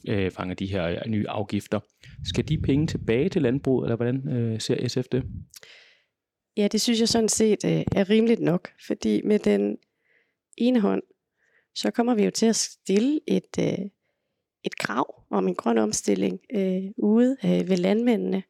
øh, 0.09 0.31
fanger 0.31 0.55
de 0.55 0.67
her 0.67 0.87
øh, 0.87 0.97
nye 1.07 1.29
afgifter. 1.29 1.81
Skal 2.25 2.49
de 2.49 2.59
penge 2.59 2.87
tilbage 2.87 3.29
til 3.29 3.43
landbruget, 3.43 3.87
eller 3.87 3.97
hvordan 3.97 4.29
øh, 4.29 4.61
ser 4.61 4.89
SF 4.89 5.09
det? 5.13 5.25
Ja, 6.57 6.69
det 6.69 6.81
synes 6.81 7.01
jeg 7.01 7.09
sådan 7.09 7.29
set 7.29 7.65
øh, 7.65 7.83
er 7.97 8.11
rimeligt 8.11 8.41
nok, 8.41 8.69
fordi 8.87 9.23
med 9.25 9.39
den 9.39 9.77
ene 10.59 10.81
hånd, 10.81 11.03
så 11.75 11.91
kommer 11.91 12.15
vi 12.15 12.25
jo 12.25 12.31
til 12.31 12.47
at 12.47 12.57
stille 12.57 13.21
et, 13.27 13.59
øh, 13.61 13.87
et 14.65 14.79
krav 14.79 15.23
om 15.31 15.49
en 15.49 15.55
grøn 15.55 15.79
omstilling 15.79 16.41
øh, 16.55 16.83
ude 16.97 17.37
øh, 17.45 17.69
ved 17.69 17.77
landmændene. 17.77 18.43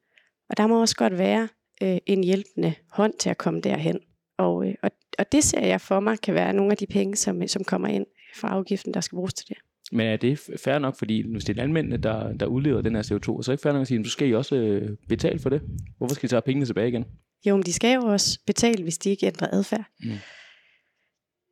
Og 0.51 0.57
der 0.57 0.67
må 0.67 0.81
også 0.81 0.97
godt 0.97 1.19
være 1.19 1.49
øh, 1.83 1.99
en 2.07 2.25
hjælpende 2.25 2.75
hånd 2.91 3.13
til 3.19 3.31
at 3.31 3.39
komme 3.39 3.61
derhen. 3.61 4.01
Og, 4.39 4.67
øh, 4.67 4.75
og, 4.83 4.91
og 5.19 5.33
det 5.33 5.45
ser 5.45 5.67
jeg 5.67 5.81
for 5.81 6.01
mig 6.01 6.21
kan 6.21 6.35
være 6.35 6.53
nogle 6.53 6.71
af 6.71 6.77
de 6.77 6.87
penge, 6.87 7.17
som, 7.17 7.49
som 7.49 7.65
kommer 7.65 7.89
ind 7.89 8.07
fra 8.37 8.49
afgiften, 8.49 8.95
der 8.95 9.01
skal 9.01 9.17
bruges 9.17 9.35
til 9.35 9.49
det. 9.49 9.57
Men 9.93 10.07
er 10.07 10.17
det 10.17 10.41
fair 10.65 10.79
nok, 10.79 10.97
fordi 10.99 11.33
hvis 11.33 11.45
det 11.45 11.53
er 11.53 11.57
landmændene, 11.57 11.97
der, 11.97 12.33
der 12.33 12.47
udleder 12.47 12.83
den 12.83 12.95
her 12.95 13.03
CO2, 13.03 13.23
så 13.25 13.33
er 13.33 13.43
det 13.43 13.53
ikke 13.53 13.63
fair 13.63 13.73
nok 13.73 13.81
at 13.81 13.89
sige, 13.89 14.01
at 14.01 14.07
så 14.07 14.13
skal 14.13 14.29
I 14.29 14.35
også 14.35 14.57
øh, 14.57 14.97
betale 15.09 15.39
for 15.39 15.51
det? 15.51 15.63
Hvorfor 15.99 16.15
skal 16.15 16.27
I 16.27 16.29
tage 16.29 16.43
pengene 16.43 16.67
tilbage 16.67 16.89
igen? 16.89 17.05
Jo, 17.47 17.57
men 17.57 17.63
de 17.63 17.73
skal 17.73 17.95
jo 17.95 18.03
også 18.03 18.39
betale, 18.47 18.83
hvis 18.83 18.99
de 18.99 19.11
ikke 19.11 19.27
ændrer 19.27 19.49
adfærd. 19.53 19.85
Mm 20.01 20.11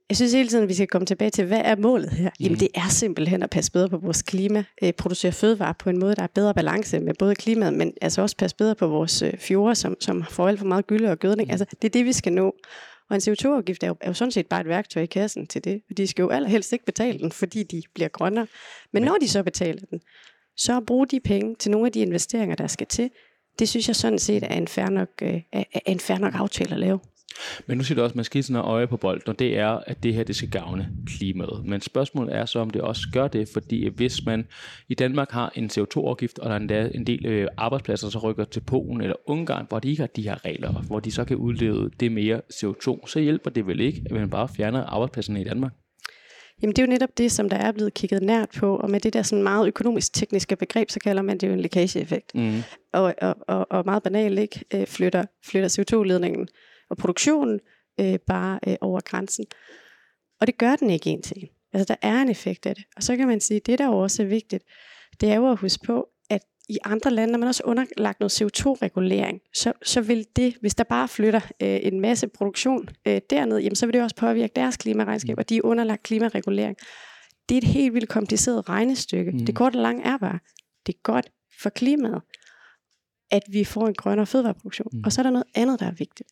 jeg 0.08 0.16
synes 0.16 0.32
hele 0.32 0.48
tiden, 0.48 0.68
vi 0.68 0.74
skal 0.74 0.86
komme 0.86 1.06
tilbage 1.06 1.30
til, 1.30 1.44
hvad 1.44 1.60
er 1.64 1.76
målet 1.76 2.10
her? 2.10 2.28
Mm. 2.28 2.44
Jamen 2.44 2.60
det 2.60 2.68
er 2.74 2.88
simpelthen 2.90 3.42
at 3.42 3.50
passe 3.50 3.72
bedre 3.72 3.88
på 3.88 3.96
vores 3.96 4.22
klima, 4.22 4.64
øh, 4.82 4.92
producere 4.92 5.32
fødevarer 5.32 5.72
på 5.72 5.90
en 5.90 5.98
måde, 5.98 6.14
der 6.14 6.22
er 6.22 6.26
bedre 6.34 6.54
balance 6.54 7.00
med 7.00 7.14
både 7.18 7.34
klimaet, 7.34 7.74
men 7.74 7.92
altså 8.02 8.22
også 8.22 8.36
passe 8.36 8.56
bedre 8.56 8.74
på 8.74 8.86
vores 8.86 9.22
øh, 9.22 9.38
fjorde, 9.38 9.74
som, 9.74 9.96
som 10.00 10.24
får 10.30 10.48
alt 10.48 10.58
for 10.58 10.66
meget 10.66 10.86
gylde 10.86 11.10
og 11.10 11.18
gødning. 11.18 11.46
Mm. 11.46 11.50
Altså 11.50 11.66
det 11.82 11.88
er 11.88 11.92
det, 11.92 12.04
vi 12.04 12.12
skal 12.12 12.32
nå. 12.32 12.54
Og 13.10 13.16
en 13.16 13.20
CO2-afgift 13.22 13.82
er 13.82 13.86
jo, 13.86 13.96
er 14.00 14.08
jo 14.08 14.14
sådan 14.14 14.32
set 14.32 14.46
bare 14.46 14.60
et 14.60 14.68
værktøj 14.68 15.02
i 15.02 15.06
kassen 15.06 15.46
til 15.46 15.64
det. 15.64 15.82
De 15.96 16.06
skal 16.06 16.22
jo 16.22 16.28
allerhelst 16.28 16.72
ikke 16.72 16.84
betale 16.84 17.18
den, 17.18 17.32
fordi 17.32 17.62
de 17.62 17.82
bliver 17.94 18.08
grønnere. 18.08 18.46
Men, 18.92 19.02
når 19.02 19.16
de 19.20 19.28
så 19.28 19.42
betaler 19.42 19.80
den, 19.90 20.00
så 20.56 20.80
bruge 20.80 21.06
de 21.06 21.20
penge 21.20 21.54
til 21.58 21.70
nogle 21.70 21.86
af 21.86 21.92
de 21.92 22.00
investeringer, 22.00 22.56
der 22.56 22.66
skal 22.66 22.86
til. 22.86 23.10
Det 23.58 23.68
synes 23.68 23.88
jeg 23.88 23.96
sådan 23.96 24.18
set 24.18 24.42
er 24.42 24.54
en 24.54 24.68
fair 24.68 24.88
nok, 24.88 25.08
øh, 25.22 25.40
er 25.52 25.80
en 25.86 26.00
fair 26.00 26.18
nok 26.18 26.34
aftale 26.34 26.72
at 26.72 26.80
lave. 26.80 27.00
Men 27.66 27.78
nu 27.78 27.84
siger 27.84 27.96
du 27.96 28.02
også, 28.02 28.12
at 28.12 28.16
man 28.16 28.24
skal 28.24 28.44
sådan 28.44 28.62
øje 28.62 28.86
på 28.86 28.96
bolden, 28.96 29.28
og 29.28 29.38
det 29.38 29.58
er, 29.58 29.68
at 29.86 30.02
det 30.02 30.14
her 30.14 30.24
det 30.24 30.36
skal 30.36 30.50
gavne 30.50 30.88
klimaet. 31.06 31.64
Men 31.64 31.80
spørgsmålet 31.80 32.36
er 32.36 32.44
så, 32.44 32.58
om 32.58 32.70
det 32.70 32.82
også 32.82 33.02
gør 33.12 33.28
det, 33.28 33.48
fordi 33.52 33.88
hvis 33.88 34.24
man 34.26 34.46
i 34.88 34.94
Danmark 34.94 35.30
har 35.30 35.52
en 35.54 35.70
CO2-afgift, 35.72 36.38
og 36.38 36.48
der 36.48 36.56
er 36.56 36.60
endda 36.60 36.90
en 36.94 37.06
del 37.06 37.26
øh, 37.26 37.48
arbejdspladser, 37.56 38.08
så 38.08 38.18
rykker 38.18 38.44
til 38.44 38.60
Polen 38.60 39.00
eller 39.00 39.16
Ungarn, 39.26 39.66
hvor 39.68 39.78
de 39.78 39.90
ikke 39.90 40.02
har 40.02 40.06
de 40.06 40.22
her 40.22 40.44
regler, 40.44 40.72
hvor 40.72 41.00
de 41.00 41.10
så 41.10 41.24
kan 41.24 41.36
udlede 41.36 41.90
det 42.00 42.12
mere 42.12 42.40
CO2, 42.54 43.06
så 43.06 43.20
hjælper 43.20 43.50
det 43.50 43.66
vel 43.66 43.80
ikke, 43.80 44.02
at 44.06 44.12
man 44.12 44.30
bare 44.30 44.48
fjerner 44.56 44.84
arbejdspladserne 44.84 45.40
i 45.40 45.44
Danmark? 45.44 45.72
Jamen 46.62 46.76
det 46.76 46.82
er 46.82 46.86
jo 46.86 46.90
netop 46.90 47.18
det, 47.18 47.32
som 47.32 47.48
der 47.48 47.56
er 47.56 47.72
blevet 47.72 47.94
kigget 47.94 48.22
nært 48.22 48.48
på, 48.56 48.76
og 48.76 48.90
med 48.90 49.00
det 49.00 49.12
der 49.12 49.22
sådan 49.22 49.42
meget 49.42 49.68
økonomisk 49.68 50.12
tekniske 50.12 50.56
begreb, 50.56 50.90
så 50.90 51.00
kalder 51.00 51.22
man 51.22 51.38
det 51.38 51.48
jo 51.48 51.52
en 51.52 51.60
lækageeffekt. 51.60 52.34
Mm. 52.34 52.62
Og, 52.92 53.14
og, 53.22 53.36
og, 53.48 53.66
og 53.70 53.84
meget 53.84 54.02
banalt 54.02 54.38
ikke 54.38 54.64
øh, 54.74 54.86
flytter, 54.86 55.24
flytter 55.44 55.68
CO2-ledningen 55.68 56.48
og 56.90 56.96
produktionen 56.96 57.60
øh, 58.00 58.18
bare 58.26 58.60
øh, 58.66 58.76
over 58.80 59.00
grænsen. 59.00 59.44
Og 60.40 60.46
det 60.46 60.58
gør 60.58 60.76
den 60.76 60.90
ikke 60.90 61.10
en 61.10 61.22
til 61.22 61.42
en. 61.42 61.48
Altså 61.72 61.94
der 61.94 62.08
er 62.08 62.22
en 62.22 62.30
effekt 62.30 62.66
af 62.66 62.74
det. 62.74 62.84
Og 62.96 63.02
så 63.02 63.16
kan 63.16 63.26
man 63.28 63.40
sige, 63.40 63.56
at 63.56 63.66
det 63.66 63.78
der 63.78 63.84
er 63.84 63.92
også 63.92 64.22
er 64.22 64.26
vigtigt, 64.26 64.64
det 65.20 65.28
er 65.28 65.36
jo 65.36 65.50
at 65.50 65.58
huske 65.58 65.86
på, 65.86 66.08
at 66.30 66.42
i 66.68 66.78
andre 66.84 67.10
lande, 67.10 67.32
når 67.32 67.38
man 67.38 67.48
også 67.48 67.62
underlagt 67.64 68.20
noget 68.20 68.42
CO2-regulering, 68.42 69.40
så, 69.54 69.72
så 69.82 70.00
vil 70.00 70.26
det, 70.36 70.56
hvis 70.60 70.74
der 70.74 70.84
bare 70.84 71.08
flytter 71.08 71.40
øh, 71.62 71.80
en 71.82 72.00
masse 72.00 72.28
produktion 72.28 72.88
øh, 73.06 73.20
derned, 73.30 73.58
jamen, 73.58 73.76
så 73.76 73.86
vil 73.86 73.92
det 73.92 74.02
også 74.02 74.16
påvirke 74.16 74.52
deres 74.56 74.76
klimaregnskab, 74.76 75.38
og 75.38 75.48
de 75.48 75.56
er 75.56 75.60
underlagt 75.64 76.02
klimaregulering. 76.02 76.76
Det 77.48 77.54
er 77.54 77.58
et 77.58 77.64
helt 77.64 77.94
vildt 77.94 78.08
kompliceret 78.08 78.68
regnestykke. 78.68 79.30
Mm. 79.30 79.46
Det 79.46 79.54
korte 79.54 79.76
og 79.76 79.82
lange 79.82 80.04
er 80.04 80.18
bare, 80.18 80.38
det 80.86 80.94
er 80.94 80.98
godt 81.02 81.30
for 81.62 81.70
klimaet, 81.70 82.22
at 83.30 83.42
vi 83.52 83.64
får 83.64 83.86
en 83.86 83.94
grønnere 83.94 84.26
fødevareproduktion. 84.26 84.88
Mm. 84.92 85.02
Og 85.04 85.12
så 85.12 85.20
er 85.20 85.22
der 85.22 85.30
noget 85.30 85.46
andet, 85.54 85.80
der 85.80 85.86
er 85.86 85.92
vigtigt 85.92 86.28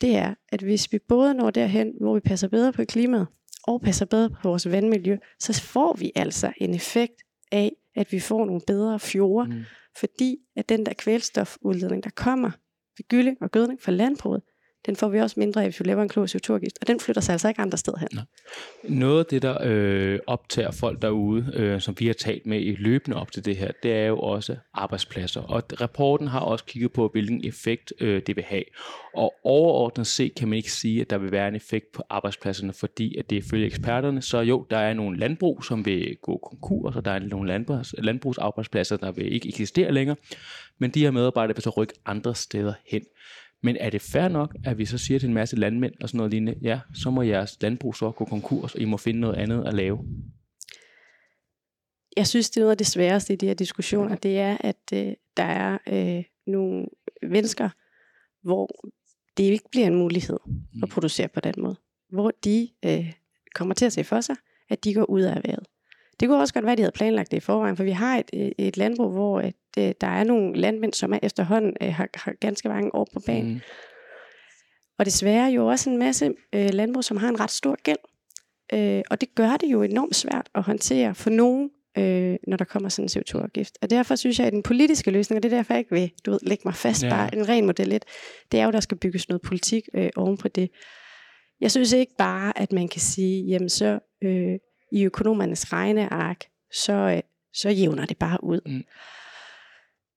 det 0.00 0.16
er, 0.16 0.34
at 0.48 0.60
hvis 0.62 0.92
vi 0.92 0.98
både 1.08 1.34
når 1.34 1.50
derhen, 1.50 1.92
hvor 2.00 2.14
vi 2.14 2.20
passer 2.20 2.48
bedre 2.48 2.72
på 2.72 2.84
klimaet, 2.84 3.26
og 3.66 3.80
passer 3.80 4.06
bedre 4.06 4.30
på 4.30 4.48
vores 4.48 4.70
vandmiljø, 4.70 5.16
så 5.38 5.62
får 5.62 5.96
vi 5.96 6.12
altså 6.14 6.52
en 6.56 6.74
effekt 6.74 7.22
af, 7.52 7.72
at 7.96 8.12
vi 8.12 8.20
får 8.20 8.44
nogle 8.44 8.60
bedre 8.66 8.98
fjorde, 8.98 9.48
mm. 9.48 9.64
fordi 9.98 10.36
at 10.56 10.68
den 10.68 10.86
der 10.86 10.92
kvælstofudledning, 10.92 12.04
der 12.04 12.10
kommer 12.10 12.50
ved 12.98 13.08
gylling 13.08 13.36
og 13.40 13.50
gødning 13.50 13.82
fra 13.82 13.92
landbruget, 13.92 14.42
den 14.86 14.96
får 14.96 15.08
vi 15.08 15.18
også 15.18 15.40
mindre 15.40 15.60
af, 15.60 15.66
hvis 15.66 15.80
vi 15.80 15.84
laver 15.84 16.02
en 16.02 16.08
klog 16.08 16.24
CO2-afgift, 16.24 16.78
og 16.80 16.86
den 16.86 17.00
flytter 17.00 17.22
sig 17.22 17.32
altså 17.32 17.48
ikke 17.48 17.60
andre 17.60 17.78
steder 17.78 17.98
hen. 17.98 18.08
Noget 18.84 19.18
af 19.18 19.26
det, 19.26 19.42
der 19.42 19.58
øh, 19.62 20.18
optager 20.26 20.70
folk 20.70 21.02
derude, 21.02 21.52
øh, 21.54 21.80
som 21.80 21.94
vi 21.98 22.06
har 22.06 22.14
talt 22.14 22.46
med 22.46 22.60
i 22.60 22.76
løbende 22.78 23.16
op 23.16 23.32
til 23.32 23.44
det 23.44 23.56
her, 23.56 23.70
det 23.82 23.92
er 23.92 24.06
jo 24.06 24.18
også 24.18 24.56
arbejdspladser. 24.74 25.40
Og 25.40 25.62
rapporten 25.80 26.28
har 26.28 26.40
også 26.40 26.64
kigget 26.64 26.92
på, 26.92 27.08
hvilken 27.12 27.44
effekt 27.44 27.92
øh, 28.00 28.22
det 28.26 28.36
vil 28.36 28.44
have. 28.44 28.64
Og 29.14 29.34
overordnet 29.44 30.06
set 30.06 30.34
kan 30.34 30.48
man 30.48 30.56
ikke 30.56 30.72
sige, 30.72 31.00
at 31.00 31.10
der 31.10 31.18
vil 31.18 31.32
være 31.32 31.48
en 31.48 31.56
effekt 31.56 31.92
på 31.92 32.02
arbejdspladserne, 32.10 32.72
fordi 32.72 33.16
at 33.16 33.30
det 33.30 33.36
ifølge 33.36 33.66
eksperterne, 33.66 34.22
så 34.22 34.40
jo, 34.40 34.66
der 34.70 34.78
er 34.78 34.94
nogle 34.94 35.18
landbrug, 35.18 35.64
som 35.64 35.86
vil 35.86 36.16
gå 36.22 36.38
konkurs, 36.50 36.96
og 36.96 37.04
der 37.04 37.10
er 37.10 37.18
nogle 37.18 37.48
landbrugs, 37.48 37.94
landbrugsarbejdspladser, 37.98 38.96
der 38.96 39.12
vil 39.12 39.32
ikke 39.32 39.48
eksistere 39.48 39.92
længere, 39.92 40.16
men 40.78 40.90
de 40.90 41.00
her 41.00 41.10
medarbejdere 41.10 41.56
vil 41.56 41.62
så 41.62 41.70
rykke 41.70 41.94
andre 42.06 42.34
steder 42.34 42.72
hen. 42.86 43.02
Men 43.62 43.76
er 43.80 43.90
det 43.90 44.02
fair 44.02 44.28
nok, 44.28 44.56
at 44.64 44.78
vi 44.78 44.84
så 44.84 44.98
siger 44.98 45.18
til 45.18 45.26
en 45.28 45.34
masse 45.34 45.56
landmænd 45.56 45.94
og 46.00 46.08
sådan 46.08 46.16
noget 46.16 46.30
lignende, 46.30 46.58
ja, 46.62 46.80
så 46.94 47.10
må 47.10 47.22
jeres 47.22 47.62
landbrug 47.62 47.96
så 47.96 48.10
gå 48.10 48.24
konkurs, 48.24 48.74
og 48.74 48.80
I 48.80 48.84
må 48.84 48.96
finde 48.96 49.20
noget 49.20 49.34
andet 49.34 49.64
at 49.66 49.74
lave? 49.74 50.04
Jeg 52.16 52.26
synes, 52.26 52.50
det 52.50 52.56
er 52.56 52.60
noget 52.60 52.70
af 52.70 52.78
det 52.78 52.86
sværeste 52.86 53.32
i 53.32 53.36
de 53.36 53.46
her 53.46 53.54
diskussioner, 53.54 54.16
det 54.16 54.38
er, 54.38 54.56
at 54.60 54.92
øh, 54.92 55.12
der 55.36 55.42
er 55.42 55.78
øh, 55.88 56.24
nogle 56.46 56.86
mennesker, 57.22 57.70
hvor 58.42 58.90
det 59.36 59.44
ikke 59.44 59.70
bliver 59.70 59.86
en 59.86 59.94
mulighed 59.94 60.38
at 60.46 60.82
mm. 60.82 60.88
producere 60.88 61.28
på 61.28 61.40
den 61.40 61.54
måde. 61.58 61.76
Hvor 62.08 62.32
de 62.44 62.68
øh, 62.84 63.12
kommer 63.54 63.74
til 63.74 63.86
at 63.86 63.92
se 63.92 64.04
for 64.04 64.20
sig, 64.20 64.36
at 64.68 64.84
de 64.84 64.94
går 64.94 65.04
ud 65.04 65.20
af 65.20 65.36
erhvervet. 65.36 65.66
Det 66.20 66.28
kunne 66.28 66.40
også 66.40 66.54
godt 66.54 66.64
være, 66.64 66.72
at 66.72 66.78
de 66.78 66.82
havde 66.82 66.92
planlagt 66.92 67.30
det 67.30 67.36
i 67.36 67.40
forvejen, 67.40 67.76
for 67.76 67.84
vi 67.84 67.90
har 67.90 68.18
et, 68.18 68.52
et 68.58 68.76
landbrug, 68.76 69.12
hvor 69.12 69.40
at, 69.40 69.54
øh, 69.78 69.92
der 70.00 70.06
er 70.06 70.24
nogle 70.24 70.56
landmænd, 70.56 70.92
som 70.92 71.12
er 71.12 71.18
efterhånden 71.22 71.76
øh, 71.82 71.94
har, 71.94 72.08
har 72.14 72.32
ganske 72.40 72.68
mange 72.68 72.94
år 72.94 73.08
på 73.12 73.20
banen. 73.26 73.52
Mm. 73.52 73.60
Og 74.98 75.04
desværre 75.04 75.50
jo 75.52 75.66
også 75.66 75.90
en 75.90 75.98
masse 75.98 76.34
øh, 76.54 76.70
landbrug, 76.72 77.04
som 77.04 77.16
har 77.16 77.28
en 77.28 77.40
ret 77.40 77.50
stor 77.50 77.76
gæld. 77.82 77.98
Øh, 78.72 79.02
og 79.10 79.20
det 79.20 79.34
gør 79.34 79.56
det 79.56 79.66
jo 79.66 79.82
enormt 79.82 80.16
svært 80.16 80.48
at 80.54 80.62
håndtere 80.62 81.14
for 81.14 81.30
nogen, 81.30 81.70
øh, 81.98 82.36
når 82.48 82.56
der 82.56 82.64
kommer 82.64 82.88
sådan 82.88 83.08
en 83.16 83.22
CO2-afgift. 83.22 83.78
Og 83.82 83.90
derfor 83.90 84.16
synes 84.16 84.38
jeg, 84.38 84.46
at 84.46 84.52
den 84.52 84.62
politiske 84.62 85.10
løsning, 85.10 85.36
og 85.36 85.42
det 85.42 85.52
er 85.52 85.56
derfor, 85.56 85.74
jeg 85.74 85.78
ikke 85.78 85.94
vil 85.94 86.10
du 86.26 86.30
ved, 86.30 86.38
lægge 86.42 86.62
mig 86.64 86.74
fast 86.74 87.02
ja. 87.02 87.08
bare 87.08 87.34
en 87.34 87.48
ren 87.48 87.66
model 87.66 87.88
lidt, 87.88 88.04
det 88.52 88.60
er 88.60 88.64
jo, 88.64 88.70
der 88.70 88.80
skal 88.80 88.98
bygges 88.98 89.28
noget 89.28 89.42
politik 89.42 89.82
øh, 89.94 90.10
oven 90.16 90.36
på 90.36 90.48
det. 90.48 90.70
Jeg 91.60 91.70
synes 91.70 91.92
ikke 91.92 92.12
bare, 92.18 92.58
at 92.58 92.72
man 92.72 92.88
kan 92.88 93.00
sige, 93.00 93.44
jamen 93.44 93.68
så 93.68 93.98
øh, 94.22 94.58
i 94.92 95.04
økonomernes 95.04 95.72
regneark, 95.72 96.44
så, 96.72 96.92
øh, 96.92 97.22
så 97.54 97.70
jævner 97.70 98.06
det 98.06 98.18
bare 98.18 98.44
ud. 98.44 98.60
Mm. 98.66 98.84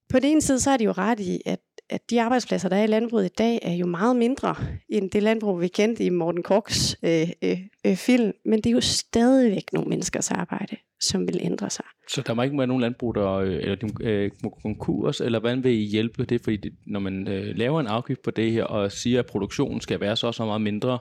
På 0.10 0.20
den 0.20 0.30
ene 0.30 0.42
side, 0.42 0.60
så 0.60 0.72
er 0.72 0.78
de 0.78 0.84
jo 0.84 0.92
ret 0.92 1.20
i, 1.20 1.42
at, 1.46 1.60
at 1.90 2.10
de 2.10 2.22
arbejdspladser, 2.22 2.70
der 2.70 2.76
er 2.76 2.84
i 2.84 2.88
landbruget 2.88 3.26
i 3.26 3.34
dag, 3.38 3.60
er 3.62 3.74
jo 3.74 3.86
meget 3.86 4.16
mindre 4.16 4.56
end 4.90 5.12
det 5.12 5.24
landbrug, 5.24 5.62
vi 5.62 5.68
kendte 5.68 6.04
i 6.04 6.10
Morten 6.10 6.44
Korks 6.44 6.98
øh, 7.04 7.30
øh, 7.44 7.58
øh, 7.86 7.96
film. 7.96 8.32
Men 8.46 8.58
det 8.58 8.66
er 8.66 8.72
jo 8.72 8.82
stadigvæk 8.82 9.74
nogle 9.74 9.90
menneskers 9.90 10.32
arbejde, 10.32 10.76
som 11.02 11.28
vil 11.28 11.40
ændre 11.42 11.70
sig. 11.70 11.86
Så 12.10 12.22
der 12.22 12.34
må 12.34 12.42
ikke 12.42 12.58
være 12.58 12.68
nogen 12.68 12.82
landbrug, 12.82 13.16
der 13.16 13.32
øh, 13.32 13.54
eller 13.54 13.76
de, 13.76 13.90
øh, 14.02 14.32
må 14.44 14.50
konkurs, 14.62 15.22
eller 15.22 15.40
hvordan 15.40 15.64
vil 15.64 15.72
I 15.72 15.86
hjælpe 15.86 16.26
det? 16.26 16.42
Fordi 16.42 16.58
det, 16.58 16.74
når 16.88 17.00
man 17.00 17.28
øh, 17.28 17.56
laver 17.56 17.80
en 17.80 17.88
afgift 17.88 18.22
på 18.22 18.32
det 18.32 18.52
her, 18.52 18.64
og 18.64 18.92
siger, 18.92 19.20
at 19.20 19.26
produktionen 19.26 19.82
skal 19.82 20.00
være 20.00 20.16
så 20.16 20.32
så 20.32 20.46
meget 20.46 20.62
mindre, 20.62 21.00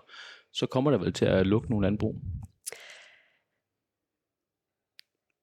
så 0.52 0.66
kommer 0.66 0.90
der 0.90 0.98
vel 0.98 1.12
til 1.12 1.24
at 1.24 1.46
lukke 1.46 1.70
nogle 1.70 1.86
landbrug? 1.86 2.16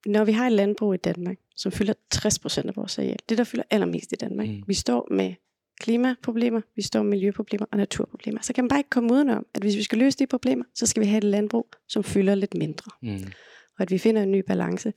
når 0.05 0.25
vi 0.25 0.31
har 0.31 0.45
et 0.45 0.51
landbrug 0.51 0.93
i 0.93 0.97
Danmark, 0.97 1.37
som 1.55 1.71
fylder 1.71 1.93
60% 2.15 2.67
af 2.67 2.75
vores 2.75 2.99
areal, 2.99 3.17
det 3.29 3.37
der 3.37 3.43
fylder 3.43 3.63
allermest 3.69 4.11
i 4.11 4.15
Danmark, 4.15 4.47
mm. 4.47 4.63
vi 4.67 4.73
står 4.73 5.07
med 5.11 5.33
klimaproblemer, 5.79 6.61
vi 6.75 6.81
står 6.81 7.03
med 7.03 7.09
miljøproblemer 7.09 7.65
og 7.71 7.77
naturproblemer. 7.77 8.41
Så 8.41 8.53
kan 8.53 8.63
man 8.63 8.69
bare 8.69 8.79
ikke 8.79 8.89
komme 8.89 9.13
udenom, 9.13 9.45
at 9.55 9.61
hvis 9.61 9.77
vi 9.77 9.83
skal 9.83 9.97
løse 9.97 10.17
de 10.17 10.27
problemer, 10.27 10.65
så 10.75 10.85
skal 10.85 11.03
vi 11.03 11.07
have 11.07 11.17
et 11.17 11.23
landbrug, 11.23 11.69
som 11.87 12.03
fylder 12.03 12.35
lidt 12.35 12.53
mindre. 12.53 12.91
Mm. 13.01 13.31
Og 13.77 13.81
at 13.81 13.91
vi 13.91 13.97
finder 13.97 14.23
en 14.23 14.31
ny 14.31 14.43
balance. 14.47 14.93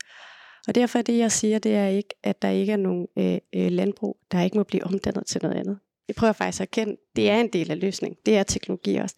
Og 0.69 0.75
derfor 0.75 0.99
er 0.99 1.03
det, 1.03 1.19
jeg 1.19 1.33
siger, 1.33 1.59
det 1.59 1.75
er 1.75 1.87
ikke, 1.87 2.15
at 2.23 2.43
der 2.43 2.49
ikke 2.49 2.73
er 2.73 2.77
nogen 2.77 3.07
øh, 3.19 3.39
øh, 3.55 3.71
landbrug, 3.71 4.19
der 4.33 4.43
ikke 4.43 4.57
må 4.57 4.63
blive 4.63 4.85
omdannet 4.85 5.27
til 5.27 5.41
noget 5.43 5.57
andet. 5.57 5.79
Jeg 6.09 6.17
prøver 6.17 6.33
faktisk 6.33 6.61
at 6.61 6.69
erkende, 6.69 6.97
det 7.17 7.31
er 7.31 7.41
en 7.41 7.49
del 7.53 7.71
af 7.71 7.81
løsningen. 7.81 8.19
Det 8.27 8.37
er 8.37 8.43
teknologi 8.43 8.97
også. 8.97 9.17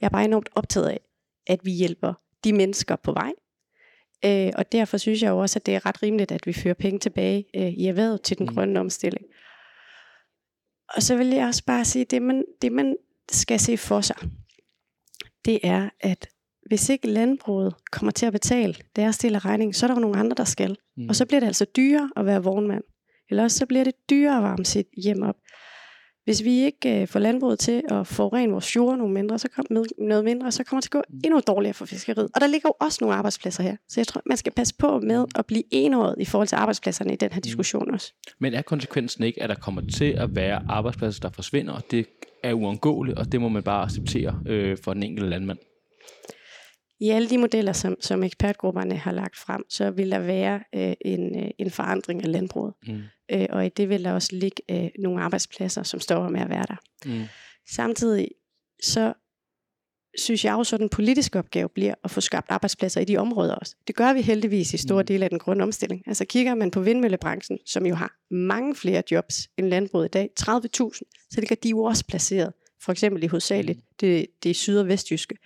Jeg 0.00 0.06
er 0.06 0.10
bare 0.10 0.24
enormt 0.24 0.48
optaget 0.52 0.88
af, 0.88 1.00
at 1.46 1.60
vi 1.64 1.70
hjælper 1.70 2.14
de 2.44 2.52
mennesker 2.52 2.96
på 2.96 3.12
vej, 3.12 3.32
Øh, 4.24 4.52
og 4.56 4.72
derfor 4.72 4.96
synes 4.96 5.22
jeg 5.22 5.30
jo 5.30 5.38
også, 5.38 5.58
at 5.58 5.66
det 5.66 5.74
er 5.74 5.86
ret 5.86 6.02
rimeligt, 6.02 6.32
at 6.32 6.46
vi 6.46 6.52
fører 6.52 6.74
penge 6.74 6.98
tilbage 6.98 7.44
øh, 7.56 7.68
i 7.68 7.86
erhvervet 7.86 8.22
til 8.22 8.38
den 8.38 8.46
mm. 8.46 8.54
grønne 8.54 8.80
omstilling. 8.80 9.26
Og 10.96 11.02
så 11.02 11.16
vil 11.16 11.26
jeg 11.26 11.46
også 11.46 11.64
bare 11.64 11.84
sige, 11.84 12.02
at 12.02 12.10
det 12.10 12.22
man, 12.22 12.44
det 12.62 12.72
man 12.72 12.96
skal 13.32 13.60
se 13.60 13.76
for 13.76 14.00
sig, 14.00 14.16
det 15.44 15.58
er, 15.62 15.88
at 16.00 16.28
hvis 16.66 16.88
ikke 16.88 17.08
landbruget 17.08 17.74
kommer 17.92 18.12
til 18.12 18.26
at 18.26 18.32
betale 18.32 18.74
deres 18.96 19.18
del 19.18 19.34
af 19.34 19.44
regningen, 19.44 19.74
så 19.74 19.86
er 19.86 19.88
der 19.88 19.94
jo 19.94 20.00
nogle 20.00 20.18
andre, 20.18 20.34
der 20.36 20.44
skal. 20.44 20.76
Mm. 20.96 21.08
Og 21.08 21.16
så 21.16 21.26
bliver 21.26 21.40
det 21.40 21.46
altså 21.46 21.66
dyrere 21.76 22.10
at 22.16 22.26
være 22.26 22.42
vognmand. 22.42 22.84
Eller 23.30 23.42
også 23.42 23.58
så 23.58 23.66
bliver 23.66 23.84
det 23.84 23.94
dyrere 24.10 24.36
at 24.36 24.42
varme 24.42 24.64
sit 24.64 24.86
hjem 24.96 25.22
op. 25.22 25.36
Hvis 26.26 26.44
vi 26.44 26.64
ikke 26.64 27.00
øh, 27.00 27.08
får 27.08 27.20
landbruget 27.20 27.58
til 27.58 27.82
at 27.90 28.06
forurene 28.06 28.52
vores 28.52 28.72
fjorde 28.72 28.96
noget 28.96 29.12
mindre, 29.12 29.38
så 29.38 29.48
kommer 29.48 29.84
noget 29.98 30.24
mindre, 30.24 30.52
så 30.52 30.64
kommer 30.64 30.80
det 30.80 30.90
til 30.90 30.98
at 30.98 31.04
gå 31.04 31.14
mm. 31.14 31.20
endnu 31.24 31.40
dårligere 31.46 31.74
for 31.74 31.86
fiskeriet. 31.86 32.30
Og 32.34 32.40
der 32.40 32.46
ligger 32.46 32.68
jo 32.68 32.74
også 32.80 32.98
nogle 33.00 33.16
arbejdspladser 33.16 33.62
her. 33.62 33.76
Så 33.88 34.00
jeg 34.00 34.06
tror, 34.06 34.22
man 34.26 34.36
skal 34.36 34.52
passe 34.52 34.74
på 34.78 35.00
med 35.00 35.18
mm. 35.18 35.30
at 35.34 35.46
blive 35.46 35.62
enåret 35.70 36.14
i 36.18 36.24
forhold 36.24 36.48
til 36.48 36.56
arbejdspladserne 36.56 37.12
i 37.12 37.16
den 37.16 37.32
her 37.32 37.38
mm. 37.38 37.42
diskussion 37.42 37.90
også. 37.90 38.12
Men 38.38 38.54
er 38.54 38.62
konsekvensen 38.62 39.24
ikke, 39.24 39.42
at 39.42 39.48
der 39.48 39.54
kommer 39.54 39.82
til 39.96 40.12
at 40.12 40.36
være 40.36 40.62
arbejdspladser, 40.68 41.20
der 41.20 41.30
forsvinder, 41.30 41.72
og 41.72 41.82
det 41.90 42.06
er 42.42 42.52
uundgåeligt, 42.52 43.18
og 43.18 43.32
det 43.32 43.40
må 43.40 43.48
man 43.48 43.62
bare 43.62 43.82
acceptere 43.82 44.40
øh, 44.46 44.78
for 44.84 44.94
den 44.94 45.02
enkelte 45.02 45.30
landmand? 45.30 45.58
I 47.00 47.10
alle 47.10 47.30
de 47.30 47.38
modeller, 47.38 47.72
som, 47.72 47.96
som 48.00 48.22
ekspertgrupperne 48.22 48.96
har 48.96 49.12
lagt 49.12 49.36
frem, 49.36 49.64
så 49.68 49.90
vil 49.90 50.10
der 50.10 50.18
være 50.18 50.60
øh, 50.74 50.94
en, 51.00 51.44
øh, 51.44 51.50
en 51.58 51.70
forandring 51.70 52.22
af 52.22 52.32
landbruget. 52.32 52.74
Mm. 52.86 53.02
Øh, 53.32 53.46
og 53.50 53.66
i 53.66 53.68
det 53.68 53.88
vil 53.88 54.04
der 54.04 54.12
også 54.12 54.28
ligge 54.32 54.62
øh, 54.70 54.90
nogle 54.98 55.22
arbejdspladser, 55.22 55.82
som 55.82 56.00
står 56.00 56.28
med 56.28 56.40
at 56.40 56.50
være 56.50 56.66
der. 56.68 56.76
Mm. 57.06 57.24
Samtidig 57.68 58.28
så 58.82 59.12
synes 60.18 60.44
jeg 60.44 60.54
også, 60.54 60.76
at 60.76 60.80
den 60.80 60.88
politiske 60.88 61.38
opgave 61.38 61.68
bliver 61.68 61.94
at 62.04 62.10
få 62.10 62.20
skabt 62.20 62.50
arbejdspladser 62.50 63.00
i 63.00 63.04
de 63.04 63.16
områder 63.16 63.54
også. 63.54 63.76
Det 63.86 63.96
gør 63.96 64.12
vi 64.12 64.20
heldigvis 64.20 64.74
i 64.74 64.76
store 64.76 65.02
mm. 65.02 65.06
dele 65.06 65.24
af 65.24 65.30
den 65.30 65.38
grønne 65.38 65.62
omstilling. 65.62 66.02
Altså 66.06 66.24
kigger 66.24 66.54
man 66.54 66.70
på 66.70 66.80
vindmøllebranchen, 66.80 67.58
som 67.66 67.86
jo 67.86 67.94
har 67.94 68.12
mange 68.30 68.74
flere 68.74 69.02
jobs 69.10 69.48
end 69.58 69.66
landbruget 69.66 70.06
i 70.06 70.10
dag, 70.10 70.30
30.000, 70.40 70.48
så 71.30 71.36
ligger 71.40 71.56
de 71.56 71.68
jo 71.68 71.82
også 71.82 72.04
placeret, 72.06 72.52
for 72.82 72.92
eksempel 72.92 73.22
i 73.22 73.26
hovedsageligt 73.26 73.78
mm. 73.78 73.84
det, 74.00 74.26
det 74.42 74.56
syd- 74.56 74.78
og 74.78 74.88
vestjyske. 74.88 75.36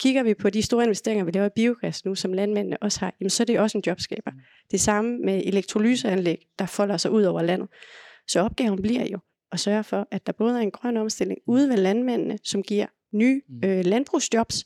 Kigger 0.00 0.22
vi 0.22 0.34
på 0.34 0.50
de 0.50 0.62
store 0.62 0.84
investeringer, 0.84 1.24
vi 1.24 1.30
laver 1.30 1.46
i 1.46 1.50
biogas 1.56 2.04
nu, 2.04 2.14
som 2.14 2.32
landmændene 2.32 2.82
også 2.82 3.00
har, 3.00 3.14
jamen, 3.20 3.30
så 3.30 3.42
er 3.42 3.44
det 3.44 3.58
også 3.58 3.78
en 3.78 3.84
jobskaber. 3.86 4.30
Mm. 4.30 4.38
Det 4.70 4.80
samme 4.80 5.18
med 5.18 5.42
elektrolyseanlæg, 5.44 6.46
der 6.58 6.66
folder 6.66 6.96
sig 6.96 7.10
ud 7.10 7.22
over 7.22 7.42
landet. 7.42 7.68
Så 8.28 8.40
opgaven 8.40 8.82
bliver 8.82 9.06
jo 9.12 9.18
at 9.52 9.60
sørge 9.60 9.84
for, 9.84 10.08
at 10.10 10.26
der 10.26 10.32
både 10.32 10.56
er 10.56 10.60
en 10.62 10.70
grøn 10.70 10.96
omstilling 10.96 11.38
ude 11.46 11.68
ved 11.68 11.76
landmændene, 11.76 12.38
som 12.44 12.62
giver 12.62 12.86
nye 13.12 13.40
Mm. 13.48 13.68
øh, 13.68 13.84
landbrugsjobs, 13.84 14.64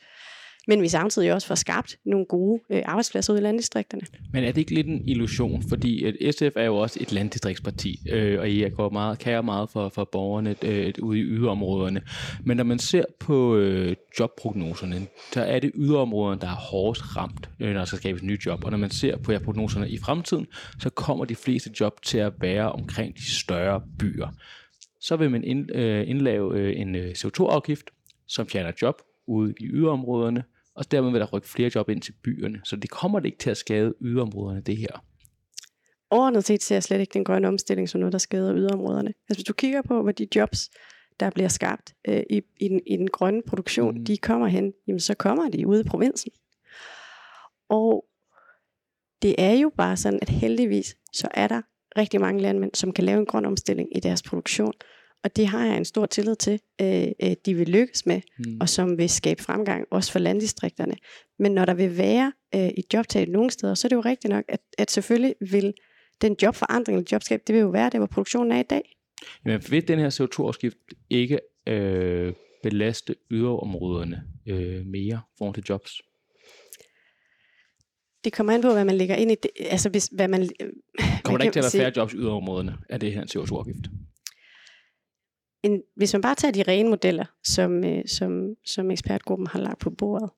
men 0.67 0.83
vi 0.83 0.89
samtidig 0.89 1.33
også 1.33 1.47
får 1.47 1.55
skabt 1.55 1.99
nogle 2.05 2.27
gode 2.27 2.61
øh, 2.71 2.83
arbejdspladser 2.85 3.33
ude 3.33 3.41
i 3.41 3.45
landdistrikterne. 3.45 4.03
Men 4.33 4.45
er 4.45 4.53
det 4.53 4.59
ikke 4.59 4.75
lidt 4.75 4.87
en 4.87 5.09
illusion? 5.09 5.63
Fordi 5.69 6.05
at 6.05 6.35
SF 6.35 6.57
er 6.57 6.65
jo 6.65 6.77
også 6.77 6.99
et 7.03 7.13
landdistriktsparti, 7.13 8.01
øh, 8.11 8.41
og 8.41 8.51
I 8.51 8.69
går 8.69 8.91
meget, 8.91 9.19
kære 9.19 9.43
meget 9.43 9.71
for, 9.71 9.89
for 9.89 10.05
borgerne 10.05 10.57
øh, 10.63 10.93
ude 11.03 11.19
i 11.19 11.23
yderområderne. 11.23 12.03
Men 12.45 12.57
når 12.57 12.65
man 12.65 12.79
ser 12.79 13.05
på 13.19 13.57
øh, 13.57 13.97
jobprognoserne, 14.21 15.07
så 15.33 15.43
er 15.43 15.59
det 15.59 15.71
yderområderne, 15.75 16.41
der 16.41 16.47
er 16.47 16.55
hårdest 16.55 17.17
ramt, 17.17 17.51
øh, 17.61 17.69
når 17.73 17.79
der 17.79 17.85
skal 17.85 17.99
skabes 17.99 18.23
nye 18.23 18.39
job. 18.47 18.65
Og 18.65 18.71
når 18.71 18.79
man 18.79 18.91
ser 18.91 19.17
på 19.17 19.33
ja, 19.33 19.39
prognoserne 19.39 19.91
i 19.91 19.99
fremtiden, 19.99 20.47
så 20.81 20.91
kommer 20.91 21.25
de 21.25 21.35
fleste 21.35 21.71
job 21.81 22.03
til 22.03 22.19
at 22.19 22.33
være 22.41 22.73
omkring 22.73 23.17
de 23.17 23.25
større 23.25 23.83
byer. 23.99 24.29
Så 25.01 25.17
vil 25.17 25.31
man 25.31 25.45
ind, 25.45 25.75
øh, 25.75 26.09
indlave 26.09 26.59
øh, 26.59 26.81
en 26.81 26.95
øh, 26.95 27.11
CO2-afgift, 27.11 27.91
som 28.27 28.47
fjerner 28.47 28.73
job 28.83 29.03
ude 29.27 29.55
i 29.61 29.65
yderområderne, 29.65 30.45
og 30.77 30.91
dermed 30.91 31.11
vil 31.11 31.21
der 31.21 31.27
rykke 31.27 31.49
flere 31.49 31.71
job 31.75 31.89
ind 31.89 32.03
til 32.03 32.13
byerne. 32.13 32.61
Så 32.65 32.77
det 32.77 32.91
kommer 32.91 33.21
det 33.21 33.27
ikke 33.27 33.39
til 33.39 33.51
at 33.51 33.57
skade 33.57 33.95
yderområderne, 34.01 34.61
det 34.61 34.77
her. 34.77 35.05
Overordnet 36.11 36.45
set 36.45 36.63
ser 36.63 36.75
jeg 36.75 36.83
slet 36.83 37.01
ikke 37.01 37.15
den 37.15 37.25
grønne 37.25 37.49
omstilling 37.49 37.89
som 37.89 38.01
noget, 38.01 38.13
der 38.13 38.19
skader 38.19 38.57
yderområderne. 38.57 39.09
Altså 39.09 39.39
hvis 39.39 39.45
du 39.45 39.53
kigger 39.53 39.83
på, 39.83 40.03
hvor 40.03 40.13
de 40.13 40.29
jobs, 40.37 40.71
der 41.21 41.31
bliver 41.31 41.49
skabt 41.49 41.95
øh, 42.09 42.23
i, 42.31 42.43
i, 42.61 42.69
den, 42.69 42.81
i 42.87 42.97
den 42.97 43.09
grønne 43.09 43.43
produktion, 43.49 43.95
Mm. 43.95 43.99
mm. 43.99 44.05
de 44.05 44.17
kommer 44.17 44.47
hen, 44.47 44.73
jamen 44.87 45.01
så 45.01 45.15
kommer 45.15 45.49
de 45.51 45.67
ude 45.67 45.81
i 45.81 45.85
provinsen. 45.85 46.33
Og 47.69 48.05
det 49.23 49.35
er 49.39 49.53
jo 49.53 49.73
bare 49.77 49.97
sådan, 49.97 50.19
at 50.23 50.29
heldigvis, 50.29 50.97
så 51.13 51.29
er 51.35 51.49
der 51.49 51.63
rigtig 51.99 52.21
mange 52.21 52.43
landmænd, 52.43 52.75
som 52.75 52.93
kan 52.93 53.05
lave 53.05 53.19
en 53.19 53.27
grøn 53.27 53.45
omstilling 53.45 53.97
i 53.97 54.01
deres 54.01 54.23
produktion. 54.23 54.73
Og 55.27 55.37
det 55.37 55.47
har 55.47 55.67
jeg 55.67 55.77
en 55.77 55.85
stor 55.85 56.07
tillid 56.07 56.37
til, 56.37 56.61
øh, 56.81 57.09
øh, 57.23 57.37
de 57.47 57.55
vil 57.55 57.69
lykkes 57.69 58.07
med, 58.07 58.21
Mm. 58.39 58.59
og 58.61 58.69
som 58.69 58.99
vil 58.99 59.09
skabe 59.09 59.43
fremgang 59.43 59.87
også 59.91 60.13
for 60.13 60.19
landdistrikterne. 60.19 60.95
Men 61.39 61.53
når 61.53 61.65
der 61.65 61.75
vil 61.75 61.99
være 61.99 62.33
øh, 62.55 62.61
et 62.67 62.85
jobtab 62.95 63.29
nogle 63.29 63.51
steder, 63.51 63.75
så 63.75 63.87
er 63.87 63.89
det 63.89 63.97
jo 63.97 64.01
rigtigt 64.01 64.33
nok, 64.33 64.45
at, 64.49 64.61
at 64.79 64.91
selvfølgelig 64.91 65.35
vil 65.51 65.75
den 66.23 66.37
jobforandring 66.43 66.99
eller 66.99 67.09
jobskab, 67.13 67.41
det 67.47 67.55
vil 67.55 67.61
jo 67.61 67.69
være 67.69 67.91
der, 67.91 67.99
hvor 67.99 68.07
produktionen 68.07 68.53
er 68.53 68.61
i 68.61 68.63
dag. 68.63 68.97
Jamen, 69.47 69.63
vil 69.71 69.89
den 69.89 69.99
her 69.99 70.11
CO2-afgift 70.11 70.79
ikke 71.11 71.39
øh, 71.69 72.33
belaste 72.63 73.15
yderområderne 73.31 74.23
øh, 74.49 74.87
mere 74.87 75.21
forhold 75.39 75.55
til 75.55 75.65
jobs? 75.69 76.03
Det 78.25 78.33
kommer 78.33 78.53
an 78.53 78.63
på, 78.63 78.73
hvad 78.73 78.85
man 78.85 78.97
lægger 78.97 79.15
ind 79.17 79.31
i 79.31 79.35
det. 79.43 79.51
Altså, 79.61 79.89
hvis, 79.89 80.11
hvad 80.13 80.29
man, 80.29 80.43
øh, 80.43 80.49
Kommer 80.49 80.69
der 81.25 81.31
man 81.33 81.41
ikke 81.43 81.53
til 81.53 81.61
at 81.61 81.65
være 81.65 81.83
færre 81.83 81.93
jobs 81.97 82.15
i 82.15 82.17
yderområderne 82.17 82.77
af 82.89 83.01
det 83.01 83.13
her 83.13 83.23
CO2-afgift? 83.23 83.87
En, 85.67 85.83
hvis 85.97 86.13
man 86.13 86.23
bare 86.23 86.35
tager 86.35 86.53
de 86.53 86.63
rene 86.63 86.89
modeller, 86.89 87.25
som, 87.45 87.85
øh, 87.85 88.09
som, 88.09 88.55
som 88.67 88.91
ekspertgruppen 88.91 89.47
har 89.47 89.61
lagt 89.61 89.81
på 89.81 89.91
bordet, 89.91 90.31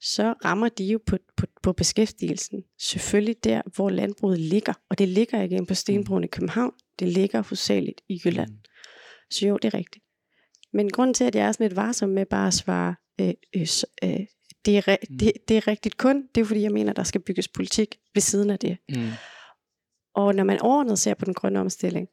så 0.00 0.34
rammer 0.44 0.68
de 0.68 0.84
jo 0.84 1.00
på, 1.06 1.16
på, 1.36 1.46
på 1.62 1.72
beskæftigelsen. 1.72 2.64
Selvfølgelig 2.78 3.44
der, 3.44 3.62
hvor 3.74 3.90
landbruget 3.90 4.40
ligger. 4.40 4.72
Og 4.90 4.98
det 4.98 5.08
ligger 5.08 5.42
ikke 5.42 5.56
inde 5.56 5.66
på 5.66 5.74
Stenbroen 5.74 6.24
i 6.24 6.26
København. 6.26 6.72
Det 6.98 7.08
ligger 7.08 7.42
hovedsageligt 7.42 8.00
i 8.08 8.20
Jylland. 8.24 8.50
Så 9.30 9.46
jo, 9.46 9.56
det 9.56 9.74
er 9.74 9.78
rigtigt. 9.78 10.04
Men 10.72 10.90
grunden 10.90 11.14
til, 11.14 11.24
at 11.24 11.34
jeg 11.34 11.46
er 11.48 11.52
sådan 11.52 11.64
lidt 11.64 11.76
varsom 11.76 12.08
med 12.08 12.26
bare 12.26 12.46
at 12.46 12.54
svare, 12.54 12.94
øh, 13.20 13.34
øh, 13.56 13.66
øh, 14.04 14.26
det, 14.64 14.76
er, 14.76 14.96
Mm. 15.10 15.18
det, 15.18 15.32
det 15.48 15.56
er 15.56 15.68
rigtigt 15.68 15.96
kun, 15.96 16.28
det 16.34 16.40
er 16.40 16.44
fordi, 16.44 16.62
jeg 16.62 16.72
mener, 16.72 16.92
der 16.92 17.02
skal 17.04 17.20
bygges 17.20 17.48
politik 17.48 17.96
ved 18.14 18.22
siden 18.22 18.50
af 18.50 18.58
det. 18.58 18.78
Mm. 18.88 19.08
Og 20.14 20.34
når 20.34 20.44
man 20.44 20.60
overordnet 20.60 20.98
ser 20.98 21.14
på 21.14 21.24
den 21.24 21.34
grønne 21.34 21.60
omstilling, 21.60 22.08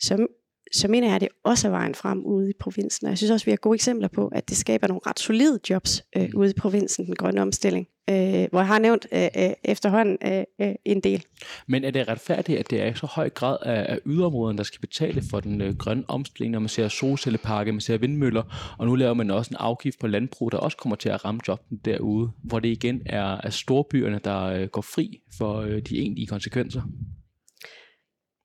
så, 0.00 0.26
så 0.72 0.88
mener 0.88 1.06
jeg, 1.06 1.14
at 1.14 1.20
det 1.20 1.28
også 1.44 1.68
er 1.68 1.70
vejen 1.70 1.94
frem 1.94 2.22
ude 2.24 2.50
i 2.50 2.52
provinsen. 2.60 3.06
Og 3.06 3.10
jeg 3.10 3.18
synes 3.18 3.30
også, 3.30 3.44
vi 3.44 3.50
har 3.50 3.56
gode 3.56 3.74
eksempler 3.74 4.08
på, 4.08 4.28
at 4.28 4.48
det 4.48 4.56
skaber 4.56 4.86
nogle 4.86 5.00
ret 5.06 5.20
solide 5.20 5.58
jobs 5.70 6.02
øh, 6.16 6.30
ude 6.34 6.50
i 6.50 6.54
provinsen, 6.58 7.06
den 7.06 7.14
grønne 7.14 7.42
omstilling. 7.42 7.88
Øh, 8.10 8.48
hvor 8.50 8.58
jeg 8.58 8.66
har 8.66 8.78
nævnt 8.78 9.06
øh, 9.12 9.28
øh, 9.38 9.50
efterhånden 9.64 10.18
øh, 10.26 10.44
øh, 10.60 10.74
en 10.84 11.00
del. 11.00 11.24
Men 11.66 11.84
er 11.84 11.90
det 11.90 12.08
retfærdigt, 12.08 12.58
at 12.58 12.70
det 12.70 12.82
er 12.82 12.86
i 12.86 12.94
så 12.94 13.06
høj 13.06 13.30
grad 13.30 13.56
af, 13.62 13.86
af 13.88 13.98
yderområderne, 14.06 14.58
der 14.58 14.64
skal 14.64 14.80
betale 14.80 15.22
for 15.30 15.40
den 15.40 15.60
øh, 15.60 15.76
grønne 15.76 16.04
omstilling, 16.08 16.52
når 16.52 16.58
man 16.58 16.68
ser 16.68 16.88
solcelleparker, 16.88 17.72
man 17.72 17.80
ser 17.80 17.98
vindmøller, 17.98 18.74
og 18.78 18.86
nu 18.86 18.94
laver 18.94 19.14
man 19.14 19.30
også 19.30 19.50
en 19.50 19.56
afgift 19.56 19.98
på 19.98 20.06
landbrug, 20.06 20.52
der 20.52 20.58
også 20.58 20.76
kommer 20.76 20.96
til 20.96 21.08
at 21.08 21.24
ramme 21.24 21.40
jobben 21.48 21.80
derude, 21.84 22.30
hvor 22.42 22.58
det 22.60 22.68
igen 22.68 23.02
er, 23.06 23.40
er 23.44 23.50
storbyerne, 23.50 24.20
der 24.24 24.44
øh, 24.44 24.68
går 24.68 24.82
fri 24.82 25.20
for 25.38 25.60
øh, 25.60 25.82
de 25.82 25.98
egentlige 25.98 26.26
konsekvenser. 26.26 26.82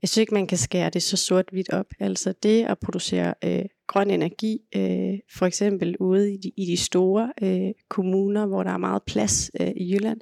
Jeg 0.04 0.10
synes 0.10 0.22
ikke, 0.22 0.34
man 0.34 0.48
kan 0.48 0.58
skære 0.58 0.89
det 0.89 1.04
så 1.04 1.18
sort-hvidt 1.18 1.70
op. 1.70 1.86
Altså 2.00 2.34
det 2.44 2.66
at 2.66 2.80
producere 2.80 3.34
øh, 3.44 3.66
grøn 3.88 4.12
energi, 4.12 4.60
øh, 4.76 5.20
for 5.38 5.46
eksempel 5.46 5.98
ude 6.00 6.34
i 6.34 6.38
de, 6.38 6.52
i 6.58 6.66
de 6.66 6.78
store 6.78 7.34
øh, 7.44 7.72
kommuner, 7.89 8.46
hvor 8.46 8.63
der 8.63 8.72
er 8.72 8.78
meget 8.78 9.04
plads 9.04 9.52
øh, 9.62 9.68
i 9.68 9.94
Jylland, 9.94 10.20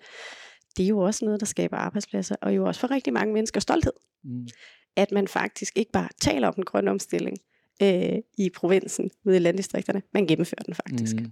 det 0.77 0.83
er 0.83 0.87
jo 0.87 0.99
også 0.99 1.25
noget, 1.25 1.39
der 1.39 1.45
skaber 1.45 1.77
arbejdspladser, 1.77 2.35
og 2.41 2.55
jo 2.55 2.65
også 2.65 2.79
for 2.81 2.91
rigtig 2.91 3.13
mange 3.13 3.33
mennesker 3.33 3.59
stolthed. 3.59 3.93
Mm. 4.23 4.47
at 4.95 5.11
man 5.11 5.27
faktisk 5.27 5.77
ikke 5.77 5.91
bare 5.91 6.09
taler 6.21 6.47
om 6.47 6.53
den 6.53 6.65
grønne 6.65 6.91
omstilling 6.91 7.37
øh, 7.81 8.17
i 8.37 8.49
provinsen, 8.55 9.09
ude 9.25 9.35
i 9.35 9.39
landdistrikterne, 9.39 10.01
man 10.13 10.27
gennemfører 10.27 10.63
den 10.63 10.73
faktisk. 10.73 11.15
Mm. 11.15 11.31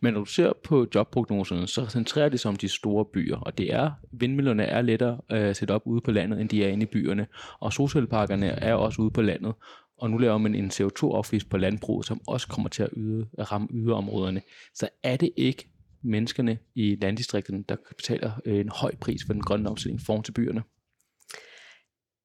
Men 0.00 0.14
når 0.14 0.20
du 0.20 0.26
ser 0.26 0.52
på 0.64 0.86
jobprognoserne, 0.94 1.66
så 1.66 1.86
centrerer 1.86 2.28
det 2.28 2.40
sig 2.40 2.48
om 2.48 2.56
de 2.56 2.68
store 2.68 3.04
byer, 3.04 3.36
og 3.36 3.58
det 3.58 3.74
er, 3.74 3.90
vindmøllerne 4.12 4.64
er 4.64 4.82
lettere 4.82 5.20
øh, 5.32 5.40
at 5.40 5.56
sætte 5.56 5.72
op 5.72 5.82
ude 5.84 6.00
på 6.00 6.10
landet, 6.10 6.40
end 6.40 6.48
de 6.48 6.64
er 6.64 6.68
inde 6.68 6.82
i 6.82 6.86
byerne, 6.86 7.26
og 7.60 7.72
solcelleparkerne 7.72 8.46
er 8.46 8.74
også 8.74 9.02
ude 9.02 9.10
på 9.10 9.22
landet, 9.22 9.54
og 9.98 10.10
nu 10.10 10.18
laver 10.18 10.38
man 10.38 10.54
en 10.54 10.70
CO2-afgift 10.70 11.48
på 11.48 11.56
landbruget, 11.56 12.06
som 12.06 12.20
også 12.26 12.48
kommer 12.48 12.68
til 12.68 12.82
at, 12.82 12.90
yde, 12.96 13.28
at 13.38 13.52
ramme 13.52 13.68
yderområderne. 13.70 14.42
Så 14.74 14.88
er 15.02 15.16
det 15.16 15.30
ikke 15.36 15.68
menneskerne 16.02 16.58
i 16.74 16.96
landdistrikterne, 17.00 17.64
der 17.68 17.76
betaler 17.96 18.32
øh, 18.44 18.60
en 18.60 18.68
høj 18.68 18.96
pris 19.00 19.20
for 19.26 19.32
den 19.32 19.42
grønne 19.42 19.70
omstilling 19.70 20.00
foran 20.00 20.22
til 20.22 20.32
byerne? 20.32 20.62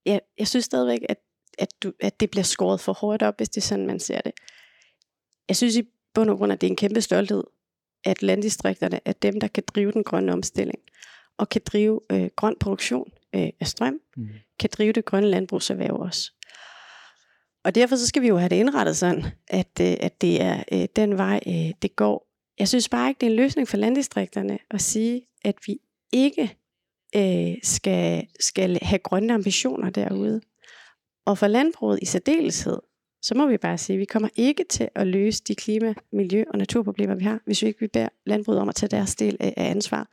Jeg, 0.05 0.21
jeg 0.39 0.47
synes 0.47 0.65
stadigvæk, 0.65 0.99
at, 1.09 1.17
at, 1.59 1.67
du, 1.83 1.93
at 1.99 2.19
det 2.19 2.31
bliver 2.31 2.43
skåret 2.43 2.79
for 2.79 2.93
hårdt 2.93 3.23
op, 3.23 3.37
hvis 3.37 3.49
det 3.49 3.57
er 3.57 3.65
sådan, 3.65 3.87
man 3.87 3.99
ser 3.99 4.21
det. 4.21 4.31
Jeg 5.49 5.55
synes 5.55 5.75
i 5.75 5.83
bund 6.13 6.29
og 6.29 6.37
grund, 6.37 6.51
at 6.53 6.61
det 6.61 6.67
er 6.67 6.71
en 6.71 6.75
kæmpe 6.75 7.01
stolthed, 7.01 7.43
at 8.05 8.21
landdistrikterne 8.21 8.99
er 9.05 9.13
dem, 9.13 9.39
der 9.39 9.47
kan 9.47 9.63
drive 9.67 9.91
den 9.91 10.03
grønne 10.03 10.33
omstilling, 10.33 10.79
og 11.37 11.49
kan 11.49 11.61
drive 11.65 11.99
øh, 12.11 12.29
grøn 12.35 12.55
produktion 12.59 13.11
øh, 13.35 13.49
af 13.59 13.67
strøm, 13.67 13.99
Mm. 14.17 14.27
kan 14.59 14.69
drive 14.73 14.91
det 14.93 15.05
grønne 15.05 15.29
landbrugserhverv 15.29 15.95
også. 15.95 16.31
Og 17.63 17.75
derfor 17.75 17.95
så 17.95 18.07
skal 18.07 18.21
vi 18.21 18.27
jo 18.27 18.37
have 18.37 18.49
det 18.49 18.55
indrettet 18.55 18.97
sådan, 18.97 19.25
at, 19.47 19.79
øh, 19.81 19.93
at 19.99 20.21
det 20.21 20.41
er 20.41 20.63
øh, 20.71 20.87
den 20.95 21.17
vej, 21.17 21.39
øh, 21.47 21.71
det 21.81 21.95
går. 21.95 22.27
Jeg 22.59 22.67
synes 22.67 22.89
bare 22.89 23.09
ikke, 23.09 23.19
det 23.19 23.25
er 23.27 23.29
en 23.31 23.35
løsning 23.35 23.67
for 23.67 23.77
landdistrikterne 23.77 24.59
at 24.71 24.81
sige, 24.81 25.21
at 25.43 25.55
vi 25.65 25.79
ikke 26.13 26.55
øh, 27.15 27.53
skal, 27.63 28.27
skal 28.39 28.79
have 28.81 28.99
grønne 28.99 29.33
ambitioner 29.33 29.89
derude. 29.89 30.41
Og 31.25 31.37
for 31.37 31.47
landbruget 31.47 31.99
i 32.01 32.05
særdeleshed, 32.05 32.77
så 33.21 33.35
må 33.35 33.47
vi 33.47 33.57
bare 33.57 33.77
sige, 33.77 33.95
at 33.95 33.99
vi 33.99 34.05
kommer 34.05 34.29
ikke 34.35 34.63
til 34.69 34.89
at 34.95 35.07
løse 35.07 35.43
de 35.47 35.55
klima-, 35.55 35.93
miljø- 36.13 36.45
og 36.53 36.57
naturproblemer, 36.57 37.15
vi 37.15 37.23
har, 37.23 37.39
hvis 37.45 37.61
vi 37.61 37.67
ikke 37.67 37.79
vi 37.79 37.87
beder 37.87 38.09
landbruget 38.25 38.61
om 38.61 38.69
at 38.69 38.75
tage 38.75 38.89
deres 38.89 39.15
del 39.15 39.37
af, 39.39 39.53
af 39.57 39.69
ansvar. 39.69 40.07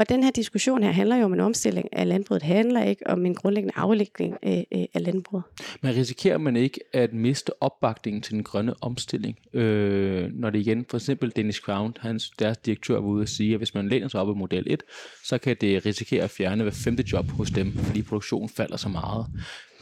Og 0.00 0.08
den 0.08 0.22
her 0.22 0.30
diskussion 0.30 0.82
her 0.82 0.90
handler 0.90 1.16
jo 1.16 1.24
om 1.24 1.32
en 1.32 1.40
omstilling 1.40 1.88
af 1.92 2.08
landbruget. 2.08 2.42
Det 2.42 2.48
handler 2.48 2.84
ikke 2.84 3.06
om 3.06 3.26
en 3.26 3.34
grundlæggende 3.34 3.74
aflægning 3.76 4.36
af, 4.42 4.66
øh, 4.72 4.80
øh, 4.80 4.86
af- 4.94 5.04
landbruget. 5.04 5.44
Men 5.82 5.94
risikerer 5.94 6.38
man 6.38 6.56
ikke 6.56 6.80
at 6.92 7.12
miste 7.12 7.62
opbakningen 7.62 8.22
til 8.22 8.32
den 8.32 8.42
grønne 8.42 8.74
omstilling, 8.80 9.38
øh, 9.52 10.30
når 10.32 10.50
det 10.50 10.58
igen, 10.58 10.84
for 10.90 10.96
eksempel 10.96 11.32
Dennis 11.36 11.56
Crown, 11.56 11.94
hans, 11.98 12.30
deres 12.38 12.56
direktør 12.58 12.94
var 12.94 13.08
ude 13.08 13.22
at 13.22 13.28
sige, 13.28 13.52
at 13.52 13.60
hvis 13.60 13.74
man 13.74 13.88
læner 13.88 14.08
sig 14.08 14.20
op 14.20 14.36
i 14.36 14.38
model 14.38 14.64
1, 14.66 14.82
så 15.24 15.38
kan 15.38 15.56
det 15.60 15.86
risikere 15.86 16.24
at 16.24 16.30
fjerne 16.30 16.62
hver 16.62 16.72
femte 16.72 17.04
job 17.12 17.30
hos 17.30 17.50
dem, 17.50 17.72
fordi 17.72 18.02
produktionen 18.02 18.48
falder 18.48 18.76
så 18.76 18.88
meget. 18.88 19.26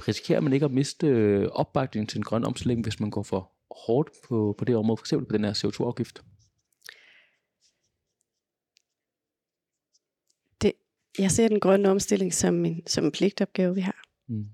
Risikerer 0.09 0.40
man 0.40 0.52
ikke 0.52 0.64
at 0.64 0.72
miste 0.72 1.07
øh, 1.07 1.48
opbakningen 1.52 2.07
til 2.07 2.16
den 2.16 2.24
grønne 2.24 2.46
omstilling, 2.46 2.83
hvis 2.83 3.00
man 3.00 3.11
går 3.11 3.22
for 3.22 3.50
hårdt 3.87 4.09
på, 4.28 4.54
på 4.59 4.64
det 4.64 4.76
område, 4.76 4.96
for 4.96 5.02
eksempel 5.02 5.26
på 5.26 5.37
den 5.37 5.44
her 5.44 5.52
CO2-afgift? 5.52 6.22
Jeg 11.18 11.31
ser 11.31 11.48
den 11.48 11.61
grønne 11.61 11.88
omstilling 11.90 12.35
som 12.35 12.64
en, 12.64 12.87
som 12.87 13.04
en 13.04 13.12
pligtopgave, 13.12 13.74
vi 13.74 13.81
har. 13.81 14.02
Mm. 14.28 14.44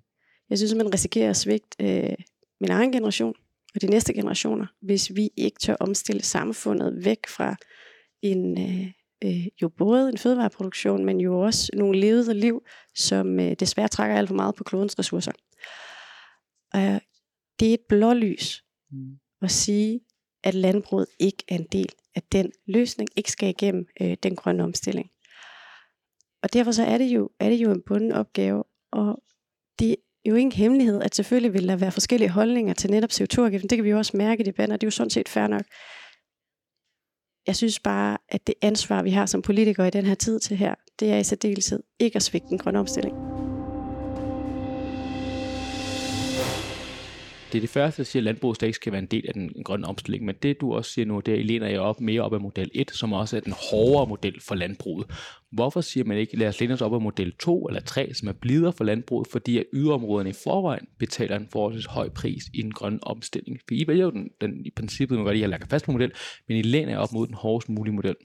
Jeg 0.51 0.59
synes, 0.59 0.73
at 0.73 0.77
man 0.77 0.93
risikerer 0.93 1.31
at 1.31 1.37
svigte 1.37 1.77
øh, 1.81 2.17
min 2.61 2.71
egen 2.71 2.93
generation 2.93 3.35
og 3.75 3.81
de 3.81 3.87
næste 3.87 4.15
generationer, 4.15 4.67
hvis 4.83 5.15
vi 5.15 5.31
ikke 5.37 5.59
tør 5.59 5.77
omstille 5.81 6.23
samfundet 6.23 7.05
væk 7.05 7.27
fra 7.29 7.57
en, 8.23 8.59
øh, 8.59 8.87
øh, 9.25 9.47
jo 9.63 9.69
både 9.69 10.09
en 10.09 10.19
fødevareproduktion, 10.19 11.05
men 11.05 11.21
jo 11.21 11.41
også 11.41 11.71
nogle 11.75 12.01
levede 12.01 12.35
liv, 12.35 12.63
som 12.95 13.41
øh, 13.41 13.53
desværre 13.61 13.89
trækker 13.89 14.17
alt 14.17 14.29
for 14.29 14.35
meget 14.37 14.55
på 14.55 14.65
klodens 14.65 14.99
ressourcer. 14.99 15.33
Og 16.73 17.01
det 17.61 17.71
er 17.71 17.75
et 17.75 17.85
blålys 17.89 18.61
Mm. 18.91 19.19
at 19.43 19.51
sige, 19.51 20.01
at 20.45 20.55
landbruget 20.55 21.07
ikke 21.19 21.45
er 21.49 21.55
en 21.55 21.67
del 21.73 21.89
af 22.15 22.23
den 22.23 22.53
løsning, 22.67 23.09
ikke 23.17 23.31
skal 23.31 23.49
igennem 23.49 23.87
øh, 24.01 24.17
den 24.23 24.37
grønne 24.37 24.63
omstilling. 24.63 25.11
Og 26.45 26.53
derfor 26.53 26.73
så 26.73 26.85
er 26.85 26.99
det 26.99 27.05
jo, 27.05 27.31
er 27.41 27.49
det 27.49 27.57
jo 27.57 27.71
en 27.73 27.83
bunden 27.87 28.13
opgave, 28.13 28.65
og 28.93 29.23
det 29.79 29.91
er 29.91 30.31
jo 30.31 30.35
ingen 30.35 30.53
hemmelighed, 30.53 31.03
at 31.03 31.15
selvfølgelig 31.15 31.53
vil 31.53 31.69
der 31.69 31.77
være 31.77 31.93
forskellige 31.93 32.31
holdninger 32.31 32.75
til 32.75 32.91
netop 32.91 33.11
CO2-afgiften. 33.11 33.71
Det 33.71 33.79
kan 33.79 33.85
vi 33.85 33.91
jo 33.91 33.99
også 33.99 34.17
mærke 34.17 34.41
i 34.41 34.45
debatten, 34.45 34.73
og 34.73 34.81
det 34.81 34.87
er 34.87 34.89
jo 34.89 34.91
sådan 34.91 35.11
set 35.11 35.29
fair 35.29 35.47
nok. 35.47 35.65
Jeg 37.47 37.57
synes 37.57 37.81
bare, 37.81 38.19
at 38.29 38.47
det 38.47 38.55
ansvar, 38.63 39.03
vi 39.03 39.11
har 39.11 39.27
som 39.27 39.43
politikere 39.43 39.89
i 39.89 39.91
den 39.91 40.05
her 40.05 40.15
tid 40.15 40.41
til 40.41 40.57
her, 40.57 40.75
det 41.01 41.13
er 41.13 41.17
i 41.17 41.25
særdeleshed 41.25 41.83
ikke 41.99 42.17
at 42.17 42.23
svigte 42.23 42.49
den 42.49 42.59
grønne 42.59 42.79
omstilling. 42.79 43.34
Det 47.55 47.59
er 47.59 47.63
det 47.63 47.71
første, 47.71 48.03
der 48.03 48.07
siger, 48.07 48.21
at 48.21 48.25
landbruget 48.25 48.57
slet 48.57 48.69
ikke 48.69 48.77
skal 48.77 48.93
være 48.93 49.03
en 49.03 49.07
del 49.07 49.25
af 49.29 49.35
den 49.35 49.51
grønne 49.65 49.87
omstilling. 49.87 50.25
Men 50.25 50.35
det, 50.43 50.61
du 50.61 50.75
også 50.75 50.91
siger 50.91 51.07
nu, 51.07 51.21
det 51.21 51.33
er, 51.33 51.37
at 51.37 51.41
I 51.41 51.47
læner 51.47 51.69
jer 51.69 51.81
op 51.81 52.01
mere 52.01 52.23
op 52.23 52.35
af 52.35 52.41
model 52.41 52.71
1, 52.75 52.91
som 52.91 53.13
også 53.13 53.37
er 53.37 53.41
den 53.41 53.55
hårdere 53.71 54.07
model 54.07 54.41
for 54.41 54.55
landbruget. 54.55 55.07
Hvorfor 55.53 55.81
siger 55.81 56.05
man 56.05 56.19
ikke, 56.19 56.37
lad 56.37 56.49
os 56.49 56.61
læne 56.61 56.75
os 56.75 56.81
op 56.81 56.95
af 56.95 57.01
model 57.01 57.33
2 57.33 57.67
eller 57.67 57.81
3, 57.81 58.15
som 58.15 58.29
er 58.29 58.33
blidere 58.33 58.73
for 58.73 58.85
landbruget, 58.85 59.29
fordi 59.29 59.59
at 59.59 59.65
yderområderne 59.73 60.31
i 60.31 60.35
forvejen 60.45 60.87
betaler 60.99 61.37
en 61.37 61.49
forholdsvis 61.53 61.87
høj 61.87 62.09
pris 62.09 62.43
i 62.55 62.63
den 62.63 62.73
grønne 62.73 62.99
omstilling? 63.03 63.61
For 63.69 63.75
I 63.75 63.85
vælger 63.89 64.05
jo 64.05 64.11
den, 64.11 64.31
den 64.41 64.67
i 64.67 64.71
princippet, 64.77 65.19
man 65.19 65.25
godt, 65.25 65.37
I 65.37 65.41
har 65.41 65.49
lagt 65.49 65.71
fast 65.71 65.85
på 65.85 65.93
model, 65.93 66.13
men 66.49 66.57
I 66.57 66.63
læner 66.63 66.93
jer 66.93 66.99
op 66.99 67.13
mod 67.13 67.27
den 67.27 67.35
hårdest 67.35 67.69
mulige 67.69 67.95
model. 67.95 68.17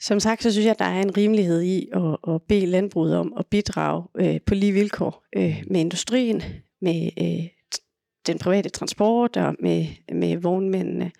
Som 0.00 0.20
sagt, 0.20 0.42
så 0.42 0.52
synes 0.52 0.64
jeg, 0.64 0.70
at 0.70 0.78
der 0.78 0.84
er 0.84 1.02
en 1.02 1.16
rimelighed 1.16 1.62
i 1.62 1.88
at, 1.94 2.34
at 2.34 2.42
bede 2.48 2.66
landbruget 2.66 3.16
om 3.16 3.32
at 3.38 3.46
bidrage 3.46 4.04
øh, 4.20 4.40
på 4.46 4.54
lige 4.54 4.72
vilkår 4.72 5.24
øh, 5.36 5.62
med 5.70 5.80
industrien, 5.80 6.42
med 6.80 7.10
øh, 7.20 7.48
den 8.26 8.38
private 8.38 8.68
transport 8.68 9.36
og 9.36 9.56
med, 9.60 9.86
med 10.12 10.36
vognmændene. 10.36 11.12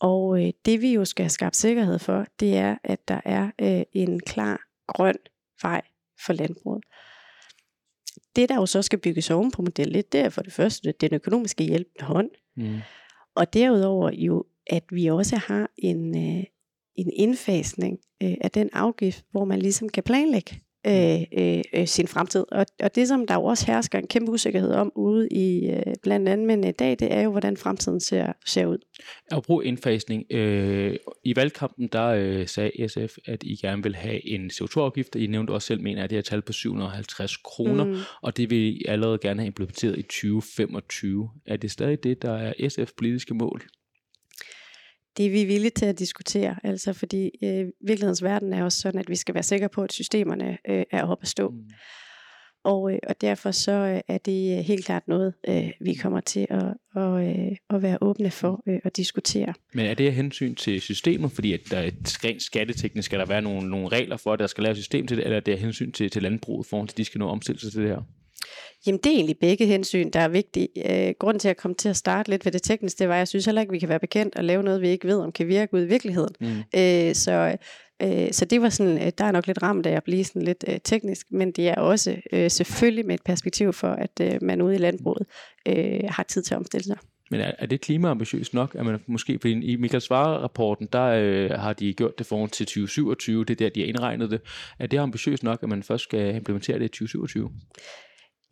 Og 0.00 0.44
øh, 0.44 0.52
det 0.64 0.80
vi 0.80 0.94
jo 0.94 1.04
skal 1.04 1.22
have 1.22 1.30
skabt 1.30 1.56
sikkerhed 1.56 1.98
for, 1.98 2.26
det 2.40 2.56
er, 2.56 2.76
at 2.84 3.08
der 3.08 3.20
er 3.24 3.50
øh, 3.60 3.82
en 3.92 4.20
klar 4.20 4.60
grøn 4.86 5.16
vej 5.62 5.82
for 6.26 6.32
landbruget. 6.32 6.84
Det 8.36 8.48
der 8.48 8.54
jo 8.54 8.66
så 8.66 8.82
skal 8.82 8.98
bygges 8.98 9.30
oven 9.30 9.50
på 9.50 9.62
model 9.62 9.96
1, 9.96 10.12
det 10.12 10.20
er 10.20 10.28
for 10.28 10.42
det 10.42 10.52
første 10.52 10.94
den 11.00 11.14
økonomiske 11.14 11.64
hjælp 11.64 11.88
hånd. 12.00 12.30
Mm. 12.56 12.80
Og 13.34 13.52
derudover 13.52 14.10
jo, 14.10 14.44
at 14.66 14.84
vi 14.90 15.06
også 15.06 15.36
har 15.36 15.70
en, 15.78 16.16
øh, 16.16 16.44
en 16.94 17.10
indfasning 17.12 17.98
øh, 18.22 18.34
af 18.40 18.50
den 18.50 18.70
afgift, 18.72 19.24
hvor 19.30 19.44
man 19.44 19.58
ligesom 19.58 19.88
kan 19.88 20.02
planlægge 20.02 20.60
øh, 20.86 21.20
øh, 21.38 21.62
øh, 21.74 21.86
sin 21.86 22.08
fremtid. 22.08 22.44
Og, 22.52 22.66
og 22.82 22.94
det, 22.94 23.08
som 23.08 23.26
der 23.26 23.34
jo 23.34 23.44
også 23.44 23.66
hersker 23.66 23.98
en 23.98 24.06
kæmpe 24.06 24.32
usikkerhed 24.32 24.72
om 24.72 24.92
ude 24.94 25.28
i 25.28 25.70
øh, 25.70 25.94
blandt 26.02 26.28
andet 26.28 26.46
men 26.46 26.64
i 26.64 26.72
dag, 26.72 26.90
det 26.98 27.12
er 27.12 27.20
jo, 27.20 27.30
hvordan 27.30 27.56
fremtiden 27.56 28.00
ser, 28.00 28.32
ser 28.46 28.66
ud. 28.66 28.78
At 29.30 29.42
bruge 29.42 29.64
indfasning. 29.64 30.24
Øh, 30.30 30.96
I 31.24 31.36
valgkampen, 31.36 31.88
der 31.92 32.06
øh, 32.06 32.48
sagde 32.48 32.88
SF, 32.88 33.16
at 33.26 33.42
I 33.42 33.56
gerne 33.56 33.82
vil 33.82 33.96
have 33.96 34.28
en 34.28 34.50
CO2-afgift. 34.50 35.14
I 35.14 35.26
nævnte 35.26 35.50
også 35.50 35.66
selv, 35.66 35.82
mener 35.82 36.04
at 36.04 36.10
det 36.10 36.18
er 36.18 36.22
tal 36.22 36.42
på 36.42 36.52
750 36.52 37.36
kroner, 37.36 37.84
mm. 37.84 37.96
og 38.22 38.36
det 38.36 38.50
vil 38.50 38.58
I 38.58 38.84
allerede 38.88 39.18
gerne 39.18 39.40
have 39.40 39.46
implementeret 39.46 39.98
i 39.98 40.02
2025. 40.02 41.30
Er 41.46 41.56
det 41.56 41.70
stadig 41.70 42.04
det, 42.04 42.22
der 42.22 42.32
er 42.32 42.68
SF 42.68 42.92
politiske 42.98 43.34
mål? 43.34 43.62
Det 45.16 45.26
er 45.26 45.30
vi 45.30 45.44
villige 45.44 45.70
til 45.70 45.86
at 45.86 45.98
diskutere, 45.98 46.56
altså 46.64 46.92
fordi 46.92 47.30
øh, 47.44 47.66
virkelighedens 47.86 48.22
verden 48.22 48.52
er 48.52 48.64
også 48.64 48.80
sådan, 48.80 49.00
at 49.00 49.08
vi 49.08 49.16
skal 49.16 49.34
være 49.34 49.42
sikre 49.42 49.68
på, 49.68 49.82
at 49.82 49.92
systemerne 49.92 50.58
øh, 50.68 50.84
er 50.90 51.04
oppe 51.04 51.22
at 51.22 51.28
stå. 51.28 51.48
Mm. 51.48 51.70
Og, 52.64 52.92
øh, 52.92 52.98
og 53.08 53.20
derfor 53.20 53.50
så 53.50 53.72
øh, 53.72 54.00
er 54.08 54.18
det 54.18 54.58
øh, 54.58 54.64
helt 54.64 54.84
klart 54.84 55.08
noget, 55.08 55.34
øh, 55.48 55.70
vi 55.80 55.94
kommer 55.94 56.20
til 56.20 56.46
at, 56.50 56.74
og, 56.94 57.28
øh, 57.28 57.56
at 57.70 57.82
være 57.82 57.98
åbne 58.00 58.30
for 58.30 58.62
øh, 58.66 58.78
at 58.84 58.96
diskutere. 58.96 59.54
Men 59.74 59.86
er 59.86 59.94
det 59.94 60.06
af 60.06 60.12
hensyn 60.12 60.54
til 60.54 60.80
systemet, 60.80 61.32
fordi 61.32 61.52
at 61.52 61.60
der 61.70 61.78
er 61.78 61.90
rent 62.24 62.42
skatteteknisk 62.42 63.06
skal 63.06 63.18
der 63.18 63.26
være 63.26 63.42
nogle, 63.42 63.70
nogle 63.70 63.88
regler 63.88 64.16
for, 64.16 64.32
at 64.32 64.38
der 64.38 64.46
skal 64.46 64.62
laves 64.62 64.78
system 64.78 65.06
til 65.06 65.16
det, 65.16 65.24
eller 65.24 65.36
er 65.36 65.40
det 65.40 65.52
af 65.52 65.58
hensyn 65.58 65.92
til, 65.92 66.10
til 66.10 66.22
landbruget, 66.22 66.66
for 66.66 66.82
at 66.82 66.96
de 66.96 67.04
skal 67.04 67.18
nå 67.18 67.28
omstille 67.28 67.60
sig 67.60 67.72
til 67.72 67.82
det 67.82 67.88
her? 67.88 68.02
Jamen 68.86 69.00
det 69.04 69.12
er 69.12 69.16
egentlig 69.16 69.38
begge 69.38 69.66
hensyn, 69.66 70.10
der 70.10 70.20
er 70.20 70.28
vigtige. 70.28 70.68
Øh, 71.08 71.14
grunden 71.18 71.38
til 71.38 71.48
at 71.48 71.56
komme 71.56 71.74
til 71.74 71.88
at 71.88 71.96
starte 71.96 72.30
lidt 72.30 72.44
ved 72.44 72.52
det 72.52 72.62
tekniske, 72.62 72.98
det 72.98 73.08
var, 73.08 73.14
at 73.14 73.18
jeg 73.18 73.28
synes 73.28 73.44
heller 73.44 73.60
ikke, 73.60 73.72
vi 73.72 73.78
kan 73.78 73.88
være 73.88 74.00
bekendt 74.00 74.36
og 74.36 74.44
lave 74.44 74.62
noget, 74.62 74.80
vi 74.80 74.88
ikke 74.88 75.08
ved, 75.08 75.18
om 75.20 75.32
kan 75.32 75.48
virke 75.48 75.74
ud 75.74 75.82
i 75.82 75.86
virkeligheden. 75.86 76.34
Mm. 76.40 76.46
Øh, 76.76 77.14
så, 77.14 77.56
øh, 78.02 78.32
så 78.32 78.44
det 78.44 78.62
var 78.62 78.68
sådan, 78.68 78.98
øh, 78.98 79.12
der 79.18 79.24
er 79.24 79.32
nok 79.32 79.46
lidt 79.46 79.62
ramt 79.62 79.86
af 79.86 79.96
at 79.96 80.04
blive 80.04 80.24
sådan 80.24 80.42
lidt 80.42 80.64
øh, 80.68 80.78
teknisk, 80.84 81.26
men 81.30 81.52
det 81.52 81.68
er 81.68 81.74
også 81.74 82.16
øh, 82.32 82.50
selvfølgelig 82.50 83.06
med 83.06 83.14
et 83.14 83.22
perspektiv 83.24 83.72
for, 83.72 83.88
at 83.88 84.20
øh, 84.20 84.38
man 84.42 84.62
ude 84.62 84.74
i 84.74 84.78
landbruget 84.78 85.26
øh, 85.68 86.00
har 86.08 86.22
tid 86.22 86.42
til 86.42 86.54
at 86.54 86.58
omstille 86.58 86.84
sig. 86.84 86.98
Men 87.30 87.40
er, 87.40 87.52
er 87.58 87.66
det 87.66 87.80
klimaambitiøst 87.80 88.54
nok? 88.54 88.74
at 88.78 88.86
man 88.86 89.00
måske, 89.06 89.38
fordi 89.40 89.52
i 89.52 89.76
Michael 89.76 90.00
Svare-rapporten, 90.00 90.88
der 90.92 91.04
øh, 91.04 91.50
har 91.50 91.72
de 91.72 91.92
gjort 91.92 92.18
det 92.18 92.26
foran 92.26 92.48
til 92.48 92.66
2027, 92.66 93.44
det 93.44 93.50
er 93.50 93.54
der, 93.54 93.68
de 93.68 93.80
har 93.80 93.86
indregnet 93.86 94.30
det. 94.30 94.40
Er 94.78 94.86
det 94.86 94.98
ambitiøst 94.98 95.42
nok, 95.42 95.62
at 95.62 95.68
man 95.68 95.82
først 95.82 96.04
skal 96.04 96.34
implementere 96.34 96.78
det 96.78 96.84
i 96.84 96.88
2027? 96.88 97.50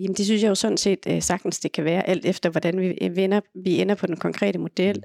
Jamen 0.00 0.14
det 0.14 0.26
synes 0.26 0.42
jeg 0.42 0.48
jo 0.48 0.54
sådan 0.54 0.76
set 0.76 1.06
øh, 1.08 1.22
sagtens 1.22 1.60
det 1.60 1.72
kan 1.72 1.84
være, 1.84 2.08
alt 2.08 2.24
efter 2.24 2.50
hvordan 2.50 2.80
vi, 2.80 2.98
øh, 3.02 3.16
vender, 3.16 3.40
vi 3.54 3.80
ender 3.80 3.94
på 3.94 4.06
den 4.06 4.16
konkrete 4.16 4.58
model. 4.58 4.96
Mm. 4.96 5.02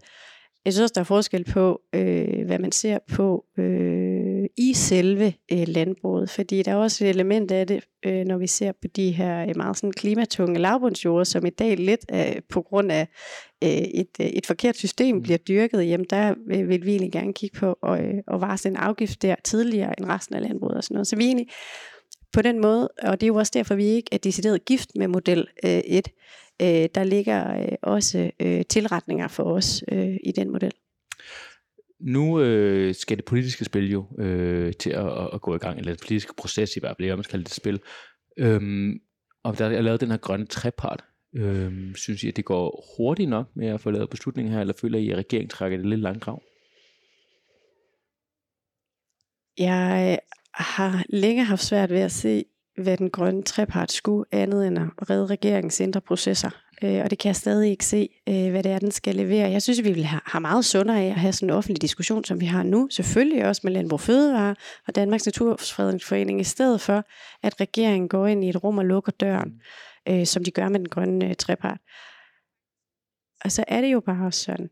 Jeg 0.65 0.73
synes 0.73 0.83
også, 0.83 0.93
der 0.93 1.01
er 1.01 1.05
forskel 1.05 1.43
på, 1.43 1.81
øh, 1.95 2.45
hvad 2.45 2.59
man 2.59 2.71
ser 2.71 2.99
på 3.13 3.45
øh, 3.57 4.45
i 4.57 4.73
selve 4.73 5.33
øh, 5.51 5.67
landbruget, 5.67 6.29
fordi 6.29 6.63
der 6.63 6.71
er 6.71 6.75
også 6.75 7.05
et 7.05 7.09
element 7.09 7.51
af 7.51 7.67
det, 7.67 7.83
øh, 8.05 8.25
når 8.25 8.37
vi 8.37 8.47
ser 8.47 8.71
på 8.71 8.87
de 8.95 9.11
her 9.11 9.41
øh, 9.41 9.53
meget 9.55 9.77
sådan 9.77 9.91
klimatunge 9.91 10.59
lavbundsjorder, 10.59 11.23
som 11.23 11.45
i 11.45 11.49
dag 11.49 11.77
lidt 11.77 12.05
øh, 12.13 12.41
på 12.49 12.61
grund 12.61 12.91
af 12.91 13.07
øh, 13.63 13.69
et, 13.69 14.09
øh, 14.21 14.27
et 14.27 14.45
forkert 14.45 14.77
system 14.77 15.15
mm. 15.15 15.21
bliver 15.21 15.37
dyrket, 15.37 15.89
jamen 15.89 16.05
der 16.09 16.33
vil, 16.47 16.67
vil 16.67 16.85
vi 16.85 16.89
egentlig 16.89 17.11
gerne 17.11 17.33
kigge 17.33 17.59
på 17.59 17.77
og, 17.81 17.99
øh, 18.03 18.13
og 18.27 18.41
varsle 18.41 18.71
en 18.71 18.77
afgift 18.77 19.21
der 19.21 19.35
tidligere 19.43 19.99
end 19.99 20.09
resten 20.09 20.35
af 20.35 20.41
landbruget 20.41 20.77
og 20.77 20.83
sådan 20.83 20.95
noget. 20.95 21.07
Så 21.07 21.15
vi 21.15 21.23
er 21.23 21.27
egentlig 21.27 21.47
på 22.35 22.41
den 22.41 22.61
måde, 22.61 22.87
og 23.03 23.21
det 23.21 23.25
er 23.25 23.27
jo 23.27 23.35
også 23.35 23.51
derfor, 23.55 23.75
vi 23.75 23.85
ikke 23.85 24.09
er 24.11 24.17
decideret 24.17 24.65
gift 24.65 24.89
med 24.95 25.07
model 25.07 25.47
øh, 25.65 25.81
1. 25.85 26.07
Øh, 26.61 26.89
der 26.95 27.03
ligger 27.03 27.61
øh, 27.61 27.77
også 27.81 28.31
øh, 28.39 28.65
tilretninger 28.69 29.27
for 29.27 29.43
os 29.43 29.83
øh, 29.91 30.17
i 30.23 30.31
den 30.31 30.51
model. 30.51 30.71
Nu 31.99 32.41
øh, 32.41 32.95
skal 32.95 33.17
det 33.17 33.25
politiske 33.25 33.65
spil 33.65 33.91
jo 33.91 34.05
øh, 34.19 34.73
til 34.73 34.89
at, 34.89 35.33
at 35.33 35.41
gå 35.41 35.55
i 35.55 35.57
gang, 35.57 35.79
eller 35.79 35.91
den 35.91 35.99
politiske 36.01 36.33
proces 36.37 36.75
i 36.75 36.79
hvert 36.79 36.95
fald, 36.97 37.07
jeg 37.07 37.17
man 37.17 37.23
skal 37.23 37.31
kalde 37.31 37.43
det 37.43 37.53
spil. 37.53 37.79
Øhm, 38.37 38.99
og 39.43 39.57
der 39.57 39.65
er 39.65 39.81
lavet 39.81 40.01
den 40.01 40.11
her 40.11 40.17
grønne 40.17 40.45
trepart. 40.45 41.03
Øhm, 41.35 41.95
synes 41.95 42.23
I, 42.23 42.27
at 42.27 42.35
det 42.35 42.45
går 42.45 42.95
hurtigt 42.97 43.29
nok 43.29 43.47
med 43.55 43.67
at 43.67 43.81
få 43.81 43.91
lavet 43.91 44.09
beslutningen 44.09 44.53
her, 44.53 44.61
eller 44.61 44.73
føler 44.81 44.99
I, 44.99 45.09
at 45.09 45.17
regeringen 45.17 45.49
trækker 45.49 45.77
det 45.77 45.87
lidt 45.87 46.01
langt 46.01 46.23
grav? 46.23 46.41
Jeg 49.57 50.19
har 50.55 51.03
længe 51.09 51.43
haft 51.43 51.63
svært 51.63 51.89
ved 51.89 51.99
at 51.99 52.11
se, 52.11 52.45
hvad 52.83 52.97
den 52.97 53.09
grønne 53.09 53.43
trepart 53.43 53.91
skulle 53.91 54.25
andet 54.31 54.67
end 54.67 54.79
at 54.79 55.09
redde 55.09 55.25
regeringens 55.25 55.79
indre 55.79 56.01
processer. 56.01 56.49
Øh, 56.83 57.01
og 57.03 57.09
det 57.09 57.19
kan 57.19 57.29
jeg 57.29 57.35
stadig 57.35 57.69
ikke 57.69 57.85
se, 57.85 58.09
øh, 58.29 58.51
hvad 58.51 58.63
det 58.63 58.71
er, 58.71 58.79
den 58.79 58.91
skal 58.91 59.15
levere. 59.15 59.49
Jeg 59.49 59.61
synes, 59.61 59.83
vi 59.83 59.91
vil 59.91 60.05
have, 60.05 60.21
have 60.25 60.41
meget 60.41 60.65
sundere 60.65 61.01
af 61.01 61.07
at 61.07 61.15
have 61.15 61.33
sådan 61.33 61.49
en 61.49 61.55
offentlig 61.55 61.81
diskussion, 61.81 62.23
som 62.23 62.41
vi 62.41 62.45
har 62.45 62.63
nu. 62.63 62.87
Selvfølgelig 62.91 63.45
også 63.45 63.61
med 63.63 63.71
Landbrug 63.71 63.99
Fødevare 63.99 64.55
og 64.87 64.95
Danmarks 64.95 65.25
Naturfredningsforening, 65.25 66.41
i 66.41 66.43
stedet 66.43 66.81
for, 66.81 67.03
at 67.43 67.61
regeringen 67.61 68.09
går 68.09 68.27
ind 68.27 68.43
i 68.43 68.49
et 68.49 68.63
rum 68.63 68.77
og 68.77 68.85
lukker 68.85 69.11
døren, 69.11 69.51
øh, 70.09 70.25
som 70.25 70.43
de 70.43 70.51
gør 70.51 70.69
med 70.69 70.79
den 70.79 70.89
grønne 70.89 71.29
øh, 71.29 71.35
trepart. 71.35 71.77
Og 73.45 73.51
så 73.51 73.63
er 73.67 73.81
det 73.81 73.93
jo 73.93 73.99
bare 73.99 74.31
sådan, 74.31 74.69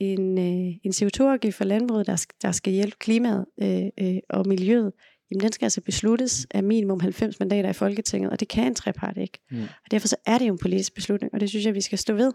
en, 0.00 0.38
øh, 0.38 0.74
en 0.84 0.90
CO2-afgift 0.90 1.56
for 1.56 1.64
landbruget, 1.64 2.06
der, 2.06 2.26
der 2.42 2.52
skal 2.52 2.72
hjælpe 2.72 2.96
klimaet 2.98 3.46
øh, 3.62 3.86
øh, 4.00 4.18
og 4.28 4.48
miljøet, 4.48 4.92
jamen 5.30 5.40
den 5.40 5.52
skal 5.52 5.66
altså 5.66 5.80
besluttes 5.80 6.46
af 6.50 6.62
minimum 6.62 7.00
90 7.00 7.40
mandater 7.40 7.70
i 7.70 7.72
Folketinget, 7.72 8.30
og 8.30 8.40
det 8.40 8.48
kan 8.48 8.66
en 8.66 8.74
trepart 8.74 9.16
ikke. 9.16 9.38
Mm. 9.50 9.62
Og 9.62 9.90
derfor 9.90 10.08
så 10.08 10.16
er 10.26 10.38
det 10.38 10.48
jo 10.48 10.52
en 10.52 10.58
politisk 10.58 10.94
beslutning, 10.94 11.34
og 11.34 11.40
det 11.40 11.48
synes 11.48 11.66
jeg, 11.66 11.74
vi 11.74 11.80
skal 11.80 11.98
stå 11.98 12.14
ved. 12.14 12.32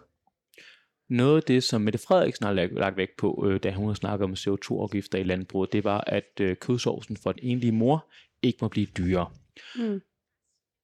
Noget 1.10 1.38
af 1.38 1.44
det, 1.44 1.64
som 1.64 1.82
Mette 1.82 2.00
Frederiksen 2.00 2.46
har 2.46 2.54
lagt 2.54 2.98
vægt 2.98 3.18
på, 3.18 3.48
øh, 3.50 3.60
da 3.64 3.72
hun 3.72 3.88
har 3.88 3.94
snakket 3.94 4.24
om 4.24 4.34
CO2-afgifter 4.34 5.18
i 5.18 5.24
landbruget, 5.24 5.74
det 5.74 5.84
var, 5.84 6.04
at 6.08 6.40
øh, 6.42 6.56
kødsovsen 6.56 7.18
for 7.18 7.32
en 7.32 7.40
enlig 7.42 7.74
mor 7.74 8.12
ikke 8.42 8.58
må 8.62 8.68
blive 8.68 8.86
dyrere. 8.98 9.30
Mm. 9.76 10.02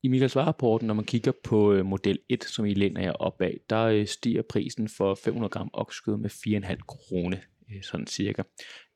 I 0.04 0.08
Michael 0.08 0.30
Svare-rapporten, 0.30 0.88
når 0.88 0.94
man 0.94 1.06
kigger 1.06 1.32
på 1.44 1.74
øh, 1.74 1.86
model 1.86 2.20
1, 2.30 2.44
som 2.44 2.66
I 2.66 2.74
læner 2.74 3.02
jer 3.02 3.12
op 3.12 3.42
af, 3.42 3.60
der 3.70 3.84
øh, 3.84 4.08
stiger 4.08 4.42
prisen 4.42 4.90
for 4.90 5.16
500 5.16 5.50
gram 5.50 5.70
oksekød 5.74 6.18
med 6.18 6.30
4,5 6.30 6.76
krone, 6.88 7.42
øh, 7.72 7.84
sådan 7.84 8.08
cirka. 8.08 8.44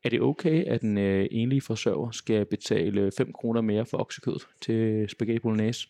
Er 0.04 0.10
det 0.10 0.22
okay, 0.22 0.66
at 0.66 0.82
den 0.82 0.98
enlige 0.98 1.62
forsørger 1.62 2.12
skal 2.12 2.46
betale 2.46 3.12
5 3.18 3.34
kroner 3.34 3.62
mere 3.62 3.86
for 3.86 3.98
oksekød 3.98 4.38
til 4.62 5.10
spaghetti 5.10 5.40
bolognese? 5.40 5.88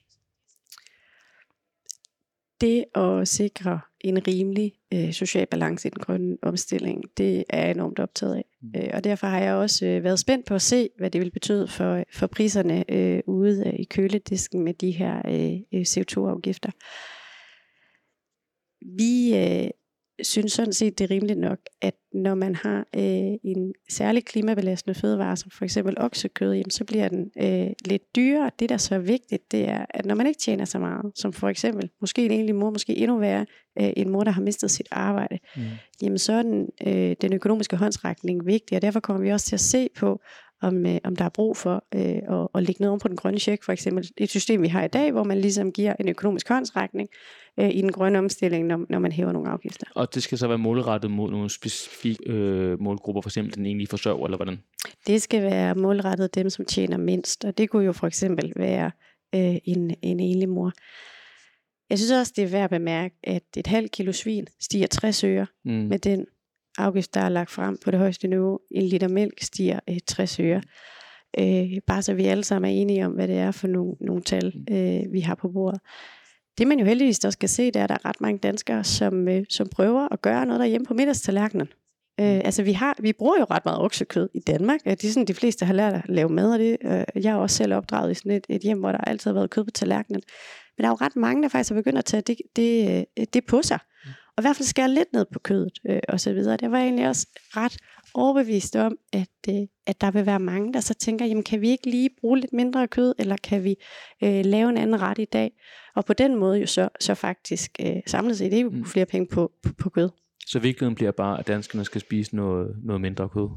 Det 2.61 2.85
at 2.95 3.27
sikre 3.27 3.79
en 4.01 4.27
rimelig 4.27 4.73
øh, 4.93 5.13
social 5.13 5.45
balance 5.45 5.87
i 5.87 5.91
den 5.91 5.99
grønne 5.99 6.37
omstilling, 6.41 7.03
det 7.17 7.43
er 7.49 7.61
jeg 7.61 7.71
enormt 7.71 7.99
optaget 7.99 8.35
af. 8.35 8.45
Mm. 8.61 8.73
Øh, 8.75 8.89
og 8.93 9.03
derfor 9.03 9.27
har 9.27 9.39
jeg 9.39 9.53
også 9.53 9.85
øh, 9.85 10.03
været 10.03 10.19
spændt 10.19 10.45
på 10.45 10.55
at 10.55 10.61
se, 10.61 10.89
hvad 10.97 11.09
det 11.09 11.21
vil 11.21 11.31
betyde 11.31 11.67
for, 11.67 12.03
for 12.13 12.27
priserne 12.27 12.91
øh, 12.91 13.21
ude 13.27 13.67
øh, 13.67 13.73
i 13.79 13.83
køledisken 13.83 14.63
med 14.63 14.73
de 14.73 14.91
her 14.91 15.21
øh, 15.25 15.79
øh 15.79 15.81
CO2-afgifter. 15.81 16.71
Vi 18.97 19.37
øh, 19.37 19.69
synes 20.23 20.51
sådan 20.51 20.73
set, 20.73 20.99
det 20.99 21.05
er 21.05 21.11
rimeligt 21.11 21.39
nok, 21.39 21.59
at 21.81 21.95
når 22.13 22.35
man 22.35 22.55
har 22.55 22.87
øh, 22.95 23.37
en 23.43 23.73
særlig 23.89 24.25
klimabelastende 24.25 24.99
fødevare, 24.99 25.37
som 25.37 25.51
for 25.51 25.65
eksempel 25.65 26.01
oksekød, 26.01 26.53
jamen, 26.53 26.71
så 26.71 26.83
bliver 26.83 27.07
den 27.07 27.31
øh, 27.41 27.67
lidt 27.85 28.15
dyrere. 28.15 28.51
Det, 28.59 28.69
der 28.69 28.77
så 28.77 28.95
er 28.95 28.99
vigtigt, 28.99 29.51
det 29.51 29.69
er, 29.69 29.85
at 29.89 30.05
når 30.05 30.15
man 30.15 30.27
ikke 30.27 30.39
tjener 30.39 30.65
så 30.65 30.79
meget, 30.79 31.11
som 31.15 31.33
for 31.33 31.49
eksempel, 31.49 31.89
måske 32.01 32.25
en 32.25 32.31
egentlig 32.31 32.55
mor, 32.55 32.69
måske 32.69 32.97
endnu 32.97 33.19
værre, 33.19 33.45
øh, 33.79 33.93
en 33.97 34.09
mor, 34.09 34.23
der 34.23 34.31
har 34.31 34.41
mistet 34.41 34.71
sit 34.71 34.87
arbejde, 34.91 35.39
mm. 35.55 35.63
jamen 36.01 36.17
så 36.17 36.33
er 36.33 36.43
den, 36.43 36.69
øh, 36.87 37.15
den 37.21 37.33
økonomiske 37.33 37.77
håndsrækning 37.77 38.45
vigtig, 38.45 38.75
og 38.75 38.81
derfor 38.81 38.99
kommer 38.99 39.23
vi 39.23 39.31
også 39.31 39.45
til 39.45 39.55
at 39.55 39.59
se 39.59 39.89
på, 39.97 40.19
om, 40.65 40.85
øh, 40.85 40.97
om 41.03 41.15
der 41.15 41.25
er 41.25 41.29
brug 41.29 41.57
for 41.57 41.85
øh, 41.95 42.01
at, 42.41 42.47
at 42.55 42.63
lægge 42.63 42.81
noget 42.81 42.93
om 42.93 42.99
på 42.99 43.07
den 43.07 43.15
grønne 43.15 43.39
check, 43.39 43.63
for 43.63 43.71
eksempel 43.71 44.09
et 44.17 44.29
system, 44.29 44.61
vi 44.61 44.67
har 44.67 44.83
i 44.83 44.87
dag, 44.87 45.11
hvor 45.11 45.23
man 45.23 45.41
ligesom 45.41 45.71
giver 45.71 45.95
en 45.99 46.09
økonomisk 46.09 46.49
håndsrækning 46.49 47.09
øh, 47.59 47.69
i 47.69 47.81
den 47.81 47.91
grønne 47.91 48.19
omstilling, 48.19 48.67
når, 48.67 48.85
når 48.89 48.99
man 48.99 49.11
hæver 49.11 49.31
nogle 49.31 49.49
afgifter. 49.49 49.87
Og 49.95 50.15
det 50.15 50.23
skal 50.23 50.37
så 50.37 50.47
være 50.47 50.57
målrettet 50.57 51.11
mod 51.11 51.31
nogle 51.31 51.49
specifikke 51.49 52.31
øh, 52.31 52.81
målgrupper, 52.81 53.21
for 53.21 53.29
eksempel 53.29 53.55
den 53.55 53.65
egentlige 53.65 53.87
forsørger, 53.87 54.25
eller 54.25 54.37
hvordan? 54.37 54.59
Det 55.07 55.21
skal 55.21 55.41
være 55.41 55.75
målrettet 55.75 56.35
dem, 56.35 56.49
som 56.49 56.65
tjener 56.65 56.97
mindst, 56.97 57.45
og 57.45 57.57
det 57.57 57.69
kunne 57.69 57.85
jo 57.85 57.93
for 57.93 58.07
eksempel 58.07 58.53
være 58.55 58.91
øh, 59.35 59.55
en, 59.63 59.95
en 60.01 60.19
enlig 60.19 60.49
mor. 60.49 60.71
Jeg 61.89 61.97
synes 61.99 62.11
også, 62.11 62.33
det 62.35 62.43
er 62.43 62.47
værd 62.47 62.63
at 62.63 62.69
bemærke, 62.69 63.15
at 63.23 63.43
et 63.57 63.67
halvt 63.67 63.91
kilo 63.91 64.11
svin 64.11 64.47
stiger 64.59 64.87
60 64.87 65.23
øre 65.23 65.47
mm. 65.65 65.71
med 65.71 65.99
den 65.99 66.25
afgift, 66.77 67.13
der 67.13 67.21
er 67.21 67.29
lagt 67.29 67.51
frem 67.51 67.77
på 67.77 67.91
det 67.91 67.99
højeste 67.99 68.27
niveau. 68.27 68.59
En 68.71 68.83
liter 68.83 69.07
mælk 69.07 69.41
stiger 69.41 69.79
øh, 69.89 69.97
60 70.07 70.39
øre. 70.39 70.61
Øh, 71.39 71.81
bare 71.87 72.01
så 72.01 72.13
vi 72.13 72.25
alle 72.25 72.43
sammen 72.43 72.71
er 72.71 72.75
enige 72.75 73.05
om, 73.05 73.11
hvad 73.11 73.27
det 73.27 73.37
er 73.37 73.51
for 73.51 73.67
nogle, 73.67 73.95
nogle 74.01 74.21
tal, 74.21 74.53
øh, 74.71 75.13
vi 75.13 75.19
har 75.19 75.35
på 75.35 75.49
bordet. 75.49 75.79
Det 76.57 76.67
man 76.67 76.79
jo 76.79 76.85
heldigvis 76.85 77.25
også 77.25 77.37
kan 77.37 77.49
se, 77.49 77.65
det 77.65 77.75
er, 77.75 77.83
at 77.83 77.89
der 77.89 77.95
er 77.95 78.05
ret 78.09 78.21
mange 78.21 78.39
danskere, 78.39 78.83
som, 78.83 79.27
øh, 79.27 79.43
som 79.49 79.67
prøver 79.69 80.07
at 80.11 80.21
gøre 80.21 80.45
noget 80.45 80.59
derhjemme 80.59 80.85
på 80.85 80.93
middagstallerkenen. 80.93 81.67
Øh, 82.19 82.41
altså 82.45 82.63
vi, 82.63 82.73
har, 82.73 82.95
vi 82.99 83.13
bruger 83.13 83.39
jo 83.39 83.45
ret 83.51 83.65
meget 83.65 83.79
oksekød 83.79 84.29
i 84.33 84.39
Danmark. 84.39 84.83
Det 84.83 85.03
er 85.03 85.11
sådan, 85.11 85.27
de 85.27 85.33
fleste 85.33 85.65
har 85.65 85.73
lært 85.73 85.93
at 85.93 86.01
lave 86.09 86.29
mad, 86.29 86.53
af 86.53 86.59
det, 86.59 86.77
øh, 86.81 87.23
jeg 87.23 87.31
er 87.31 87.35
også 87.35 87.55
selv 87.55 87.73
opdraget 87.73 88.11
i 88.11 88.13
sådan 88.13 88.31
et, 88.31 88.45
et 88.49 88.61
hjem, 88.61 88.79
hvor 88.79 88.91
der 88.91 88.97
altid 88.97 89.31
har 89.31 89.33
været 89.33 89.49
kød 89.49 89.63
på 89.63 89.71
tallerkenen. 89.71 90.21
Men 90.77 90.83
der 90.83 90.89
er 90.89 90.91
jo 90.91 91.05
ret 91.05 91.15
mange, 91.15 91.43
der 91.43 91.49
faktisk 91.49 91.69
har 91.69 91.81
begyndt 91.81 91.97
at 91.97 92.05
tage 92.05 92.21
det, 92.21 92.37
det, 92.55 93.05
øh, 93.19 93.25
det 93.33 93.45
på 93.45 93.61
sig. 93.61 93.79
Øh, 93.81 93.94
og 94.37 94.41
i 94.41 94.43
hvert 94.43 94.55
fald 94.55 94.67
skære 94.67 94.89
lidt 94.89 95.13
ned 95.13 95.25
på 95.33 95.39
kødet 95.39 95.79
øh, 95.89 95.99
og 96.07 96.19
så 96.19 96.33
videre. 96.33 96.57
Det 96.57 96.71
var 96.71 96.77
egentlig 96.77 97.07
også 97.07 97.27
ret 97.35 97.77
overbevist 98.13 98.75
om, 98.75 98.97
at, 99.13 99.29
øh, 99.49 99.55
at 99.85 100.01
der 100.01 100.11
vil 100.11 100.25
være 100.25 100.39
mange, 100.39 100.73
der 100.73 100.79
så 100.79 100.93
tænker, 100.93 101.25
jamen 101.25 101.43
kan 101.43 101.61
vi 101.61 101.69
ikke 101.69 101.89
lige 101.89 102.09
bruge 102.19 102.39
lidt 102.39 102.53
mindre 102.53 102.87
kød, 102.87 103.13
eller 103.19 103.37
kan 103.43 103.63
vi 103.63 103.75
øh, 104.23 104.45
lave 104.45 104.69
en 104.69 104.77
anden 104.77 105.01
ret 105.01 105.19
i 105.19 105.25
dag? 105.25 105.51
Og 105.95 106.05
på 106.05 106.13
den 106.13 106.35
måde 106.35 106.59
jo 106.59 106.67
så, 106.67 106.89
så 106.99 107.15
faktisk 107.15 107.71
øh, 107.79 107.95
samlet 108.07 108.37
set 108.37 108.53
ikke 108.53 108.69
mm. 108.69 108.85
flere 108.85 109.05
penge 109.05 109.27
på, 109.27 109.51
på, 109.63 109.73
på 109.73 109.89
kød. 109.89 110.09
Så 110.47 110.59
virkeligheden 110.59 110.95
bliver 110.95 111.11
bare, 111.11 111.39
at 111.39 111.47
danskerne 111.47 111.85
skal 111.85 112.01
spise 112.01 112.35
noget, 112.35 112.75
noget 112.83 113.01
mindre 113.01 113.29
kød? 113.29 113.49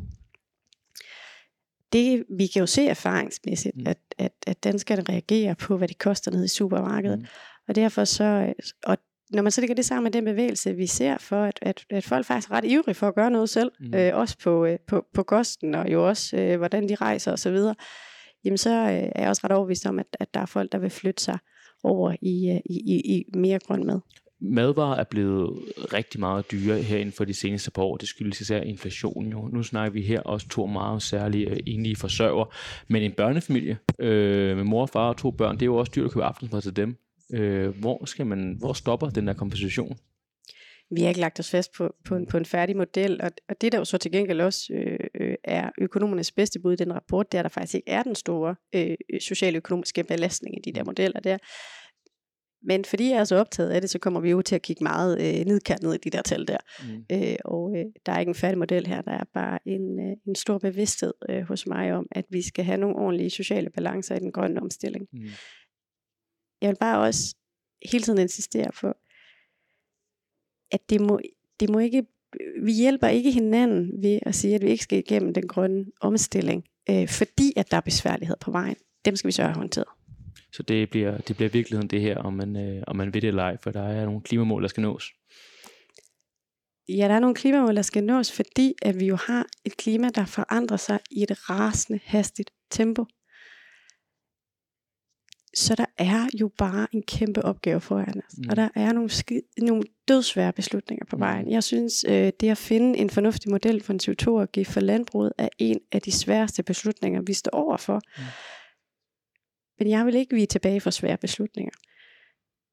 Det, 1.93 2.25
vi 2.39 2.47
kan 2.47 2.61
jo 2.61 2.67
se 2.67 2.87
erfaringsmæssigt, 2.87 3.77
mm. 3.77 3.87
at, 3.87 3.99
at, 4.19 4.33
at 4.47 4.65
danskerne 4.65 5.03
reagerer 5.09 5.55
på, 5.55 5.77
hvad 5.77 5.89
det 5.89 5.99
koster 5.99 6.31
nede 6.31 6.45
i 6.45 6.49
supermarkedet. 6.49 7.19
Mm. 7.19 7.27
Og 7.69 7.75
derfor 7.75 8.05
så, 8.05 8.55
og 8.85 8.99
når 9.31 9.43
man 9.43 9.53
så 9.53 9.61
lægger 9.61 9.75
det 9.75 9.85
sammen 9.85 10.05
med 10.05 10.13
den 10.13 10.25
bevægelse, 10.25 10.75
vi 10.75 10.87
ser 10.87 11.19
for, 11.19 11.43
at, 11.43 11.59
at, 11.63 11.85
at 11.91 12.05
folk 12.05 12.27
faktisk 12.27 12.51
er 12.51 12.55
ret 12.55 12.65
ivrige 12.65 12.95
for 12.95 13.09
at 13.09 13.15
gøre 13.15 13.31
noget 13.31 13.49
selv, 13.49 13.71
mm. 13.81 13.95
øh, 13.95 14.17
også 14.17 14.37
på, 14.43 14.65
øh, 14.65 14.79
på, 14.89 15.05
på 15.15 15.23
kosten, 15.23 15.75
og 15.75 15.93
jo 15.93 16.09
også, 16.09 16.37
øh, 16.37 16.57
hvordan 16.57 16.89
de 16.89 16.95
rejser 16.95 17.33
osv., 17.33 17.57
jamen 18.45 18.59
så 18.59 18.71
øh, 18.71 18.89
er 18.89 19.21
jeg 19.21 19.29
også 19.29 19.41
ret 19.45 19.53
overbevist 19.53 19.87
om, 19.87 19.99
at, 19.99 20.07
at 20.21 20.35
der 20.35 20.41
er 20.41 20.47
folk, 20.47 20.73
der 20.73 20.79
vil 20.79 20.91
flytte 20.91 21.23
sig 21.23 21.39
over 21.85 22.15
i, 22.23 22.51
øh, 22.51 22.61
i, 22.65 22.81
i, 22.87 23.17
i 23.17 23.25
mere 23.35 23.59
grøn 23.59 23.87
mad. 23.87 24.01
Madvarer 24.41 24.97
er 24.97 25.05
blevet 25.05 25.59
rigtig 25.93 26.21
meget 26.21 26.51
dyre 26.53 26.83
her 26.83 26.99
inden 26.99 27.13
for 27.13 27.25
de 27.25 27.35
seneste 27.35 27.71
par 27.71 27.83
år. 27.83 27.97
Det 27.97 28.09
skyldes 28.09 28.41
især 28.41 28.61
inflationen 28.61 29.33
jo. 29.33 29.49
Nu 29.53 29.63
snakker 29.63 29.93
vi 29.93 30.03
her 30.03 30.21
også 30.21 30.49
to 30.49 30.67
meget 30.67 31.03
særlige 31.03 31.51
øh, 31.51 31.57
enlige 31.67 31.97
forsørger. 31.97 32.55
Men 32.89 33.03
en 33.03 33.13
børnefamilie 33.13 33.79
øh, 33.99 34.57
med 34.57 34.65
mor 34.65 34.83
og 34.83 34.89
far 34.89 35.09
og 35.09 35.17
to 35.17 35.31
børn, 35.31 35.55
det 35.55 35.63
er 35.63 35.67
jo 35.67 35.77
også 35.77 35.93
dyrt 35.97 36.05
at 36.05 36.13
købe 36.13 36.25
aftensmad 36.25 36.63
til 36.63 36.77
dem. 36.77 36.97
Øh, 37.35 37.79
hvor, 37.79 38.05
skal 38.05 38.27
man, 38.27 38.57
hvor 38.59 38.73
stopper 38.73 39.11
den 39.11 39.27
der 39.27 39.33
kompensation? 39.33 39.99
Vi 40.91 41.01
har 41.01 41.09
ikke 41.09 41.21
lagt 41.21 41.41
os 41.41 41.51
fast 41.51 41.73
på, 41.77 41.95
på, 42.05 42.17
en, 42.17 42.27
på 42.27 42.37
en 42.37 42.45
færdig 42.45 42.77
model, 42.77 43.21
og, 43.23 43.31
og 43.49 43.61
det 43.61 43.73
der 43.73 43.79
jo 43.79 43.85
så 43.85 43.99
til 43.99 44.13
gengæld 44.13 44.41
også 44.41 44.73
øh, 44.75 44.99
øh, 45.21 45.35
er 45.45 45.71
økonomernes 45.81 46.33
bedste 46.33 46.61
bud 46.61 46.73
i 46.73 46.77
den 46.77 46.95
rapport, 46.95 47.33
det 47.33 47.39
er, 47.39 47.43
der 47.43 47.49
faktisk 47.49 47.75
ikke 47.75 47.91
er 47.91 48.03
den 48.03 48.15
store 48.15 48.55
øh, 48.75 48.97
socialøkonomiske 49.21 50.05
belastning 50.05 50.57
i 50.59 50.71
de 50.71 50.79
der 50.79 50.85
modeller 50.85 51.21
der. 51.21 51.39
Men 52.63 52.85
fordi 52.85 53.11
jeg 53.11 53.19
er 53.19 53.25
så 53.25 53.37
optaget 53.37 53.71
af 53.71 53.81
det, 53.81 53.91
så 53.91 53.99
kommer 53.99 54.21
vi 54.21 54.31
jo 54.31 54.43
til 54.43 54.55
at 54.55 54.63
kigge 54.63 54.85
meget 54.85 55.19
øh, 55.21 55.47
nedkært 55.47 55.83
ned 55.83 55.95
i 55.95 55.99
de 55.99 56.11
der 56.11 56.23
tal 56.23 56.49
der. 56.49 56.59
Mm. 56.83 57.05
Øh, 57.13 57.37
og 57.45 57.77
øh, 57.77 57.85
der 58.07 58.13
er 58.13 58.19
ikke 58.19 58.31
en 58.31 58.35
færdig 58.35 58.59
model 58.59 58.87
her, 58.87 59.03
der 59.03 59.13
er 59.13 59.25
bare 59.35 59.59
en, 59.67 60.01
øh, 60.01 60.17
en 60.27 60.35
stor 60.35 60.59
bevidsthed 60.59 61.15
øh, 61.29 61.43
hos 61.43 61.67
mig 61.67 61.93
om, 61.93 62.07
at 62.11 62.25
vi 62.31 62.43
skal 62.43 62.65
have 62.65 62.79
nogle 62.79 62.97
ordentlige 62.97 63.31
sociale 63.31 63.71
balancer 63.71 64.17
i 64.17 64.19
den 64.19 64.33
grønne 64.33 64.61
omstilling. 64.61 65.07
Mm 65.13 65.29
jeg 66.63 66.69
vil 66.69 66.77
bare 66.81 67.01
også 67.01 67.37
hele 67.91 68.05
tiden 68.05 68.19
insistere 68.19 68.71
på, 68.81 68.93
at 70.71 70.91
det 70.91 71.01
må, 71.01 71.21
det 71.61 71.71
må 71.71 71.79
ikke, 71.79 72.07
vi 72.63 72.73
hjælper 72.73 73.09
ikke 73.09 73.33
hinanden 73.33 74.03
ved 74.03 74.19
at 74.23 74.35
sige, 74.35 74.55
at 74.55 74.63
vi 74.63 74.69
ikke 74.69 74.85
skal 74.85 74.99
igennem 74.99 75.35
den 75.35 75.49
grønne 75.49 75.87
omstilling, 76.01 76.65
øh, 76.91 77.09
fordi 77.09 77.53
at 77.57 77.71
der 77.71 77.77
er 77.77 77.81
besværlighed 77.81 78.37
på 78.41 78.51
vejen. 78.51 78.77
Dem 79.05 79.17
skal 79.17 79.29
vi 79.29 79.33
så 79.33 79.43
have 79.43 79.55
håndteret. 79.55 79.89
Så 80.53 80.63
det 80.63 80.91
bliver, 80.91 81.19
det 81.19 81.37
bliver 81.37 81.49
virkeligheden 81.49 81.89
det 81.89 82.01
her, 82.01 82.17
om 82.19 82.33
man, 82.33 82.57
øh, 82.57 82.83
om 82.87 82.97
man 82.97 83.15
ved 83.15 83.21
det 83.21 83.29
eller 83.29 83.43
ej, 83.43 83.57
for 83.63 83.71
der 83.71 83.83
er 83.83 84.05
nogle 84.05 84.21
klimamål, 84.21 84.63
der 84.63 84.69
skal 84.69 84.81
nås. 84.81 85.13
Ja, 86.89 87.09
der 87.09 87.15
er 87.15 87.19
nogle 87.19 87.35
klimamål, 87.35 87.77
der 87.77 87.83
skal 87.83 88.05
nås, 88.05 88.33
fordi 88.33 88.75
at 88.83 89.01
vi 89.01 89.07
jo 89.07 89.17
har 89.17 89.47
et 89.65 89.77
klima, 89.77 90.09
der 90.09 90.25
forandrer 90.25 90.77
sig 90.77 90.99
i 91.11 91.23
et 91.23 91.51
rasende 91.51 92.01
hastigt 92.05 92.51
tempo. 92.71 93.05
Så 95.59 95.75
der 95.75 95.85
er 95.99 96.27
jo 96.41 96.51
bare 96.59 96.87
en 96.93 97.03
kæmpe 97.03 97.45
opgave 97.45 97.81
foran 97.81 98.23
os. 98.27 98.39
Mm. 98.39 98.45
Og 98.51 98.57
der 98.57 98.69
er 98.75 98.93
nogle, 98.93 99.11
sk- 99.11 99.55
nogle 99.59 99.83
dødsvære 100.09 100.53
beslutninger 100.53 101.05
på 101.05 101.17
vejen. 101.17 101.45
Mm. 101.45 101.51
Jeg 101.51 101.65
synes, 101.65 102.05
øh, 102.09 102.33
det 102.41 102.51
at 102.51 102.59
finde 102.59 102.99
en 102.99 103.11
fornuftig 103.11 103.51
model 103.51 103.83
for 103.83 103.93
en 103.93 104.01
CO2-afgift 104.03 104.71
for 104.71 104.81
landbruget 104.81 105.33
er 105.39 105.49
en 105.59 105.81
af 105.93 106.03
de 106.03 106.13
sværeste 106.13 106.63
beslutninger, 106.63 107.23
vi 107.27 107.33
står 107.33 107.51
overfor. 107.51 108.01
Mm. 108.19 108.23
Men 109.79 109.91
jeg 109.91 110.07
vil 110.07 110.15
ikke 110.15 110.35
vige 110.35 110.47
tilbage 110.47 110.81
for 110.81 110.91
svære 110.91 111.17
beslutninger. 111.17 111.73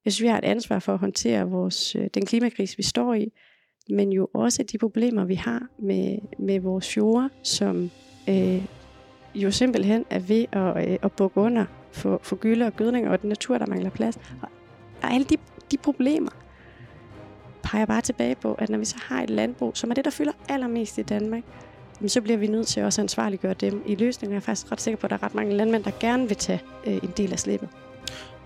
Jeg 0.05 0.13
synes, 0.13 0.23
vi 0.23 0.27
har 0.27 0.37
et 0.37 0.45
ansvar 0.45 0.79
for 0.79 0.93
at 0.93 0.99
håndtere 0.99 1.49
vores, 1.49 1.95
øh, 1.95 2.07
den 2.13 2.25
klimakrise, 2.25 2.77
vi 2.77 2.83
står 2.83 3.13
i, 3.13 3.31
men 3.89 4.11
jo 4.11 4.27
også 4.33 4.63
de 4.63 4.77
problemer, 4.77 5.25
vi 5.25 5.35
har 5.35 5.67
med, 5.79 6.17
med 6.39 6.59
vores 6.59 6.89
fjorde, 6.93 7.29
som 7.43 7.91
øh, 8.29 8.65
jo 9.35 9.51
simpelthen 9.51 10.05
er 10.09 10.19
ved 10.19 10.45
at, 10.51 10.89
øh, 10.89 10.97
at 11.01 11.11
bukke 11.11 11.37
under 11.37 11.65
for, 11.91 12.19
for 12.23 12.35
gylde 12.35 12.65
og 12.65 12.75
gødning 12.75 13.09
og 13.09 13.21
den 13.21 13.29
natur, 13.29 13.57
der 13.57 13.65
mangler 13.65 13.89
plads. 13.89 14.15
Og, 14.41 14.49
og 15.03 15.13
alle 15.13 15.25
de, 15.25 15.37
de 15.71 15.77
problemer 15.77 16.31
peger 17.63 17.85
bare 17.85 18.01
tilbage 18.01 18.35
på, 18.35 18.53
at 18.53 18.69
når 18.69 18.77
vi 18.77 18.85
så 18.85 18.95
har 19.01 19.23
et 19.23 19.29
landbrug, 19.29 19.77
som 19.77 19.89
er 19.89 19.93
det, 19.93 20.05
der 20.05 20.11
fylder 20.11 20.31
allermest 20.49 20.97
i 20.97 21.01
Danmark, 21.01 21.43
så 22.07 22.21
bliver 22.21 22.37
vi 22.37 22.47
nødt 22.47 22.67
til 22.67 22.83
også 22.83 23.01
at 23.01 23.03
ansvarliggøre 23.03 23.53
dem 23.53 23.83
i 23.85 23.95
løsningen. 23.95 24.33
Jeg 24.33 24.37
er 24.37 24.41
faktisk 24.41 24.71
ret 24.71 24.81
sikker 24.81 24.97
på, 24.97 25.07
at 25.07 25.11
der 25.11 25.17
er 25.17 25.23
ret 25.23 25.35
mange 25.35 25.53
landmænd, 25.53 25.83
der 25.83 25.91
gerne 25.99 26.27
vil 26.27 26.37
tage 26.37 26.61
øh, 26.87 26.93
en 26.93 27.13
del 27.17 27.31
af 27.31 27.39
slippet. 27.39 27.69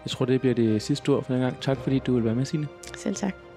Jeg 0.06 0.12
tror, 0.12 0.26
det 0.26 0.42
bliver 0.42 0.56
det 0.56 0.82
sidste 0.82 1.10
ord 1.10 1.24
for 1.24 1.34
den 1.34 1.42
gang. 1.42 1.62
Tak 1.62 1.78
fordi 1.78 2.00
du 2.00 2.14
vil 2.14 2.24
være 2.24 2.36
med, 2.36 2.46
Signe. 2.46 2.68
Selv 2.98 3.16
tak. 3.16 3.49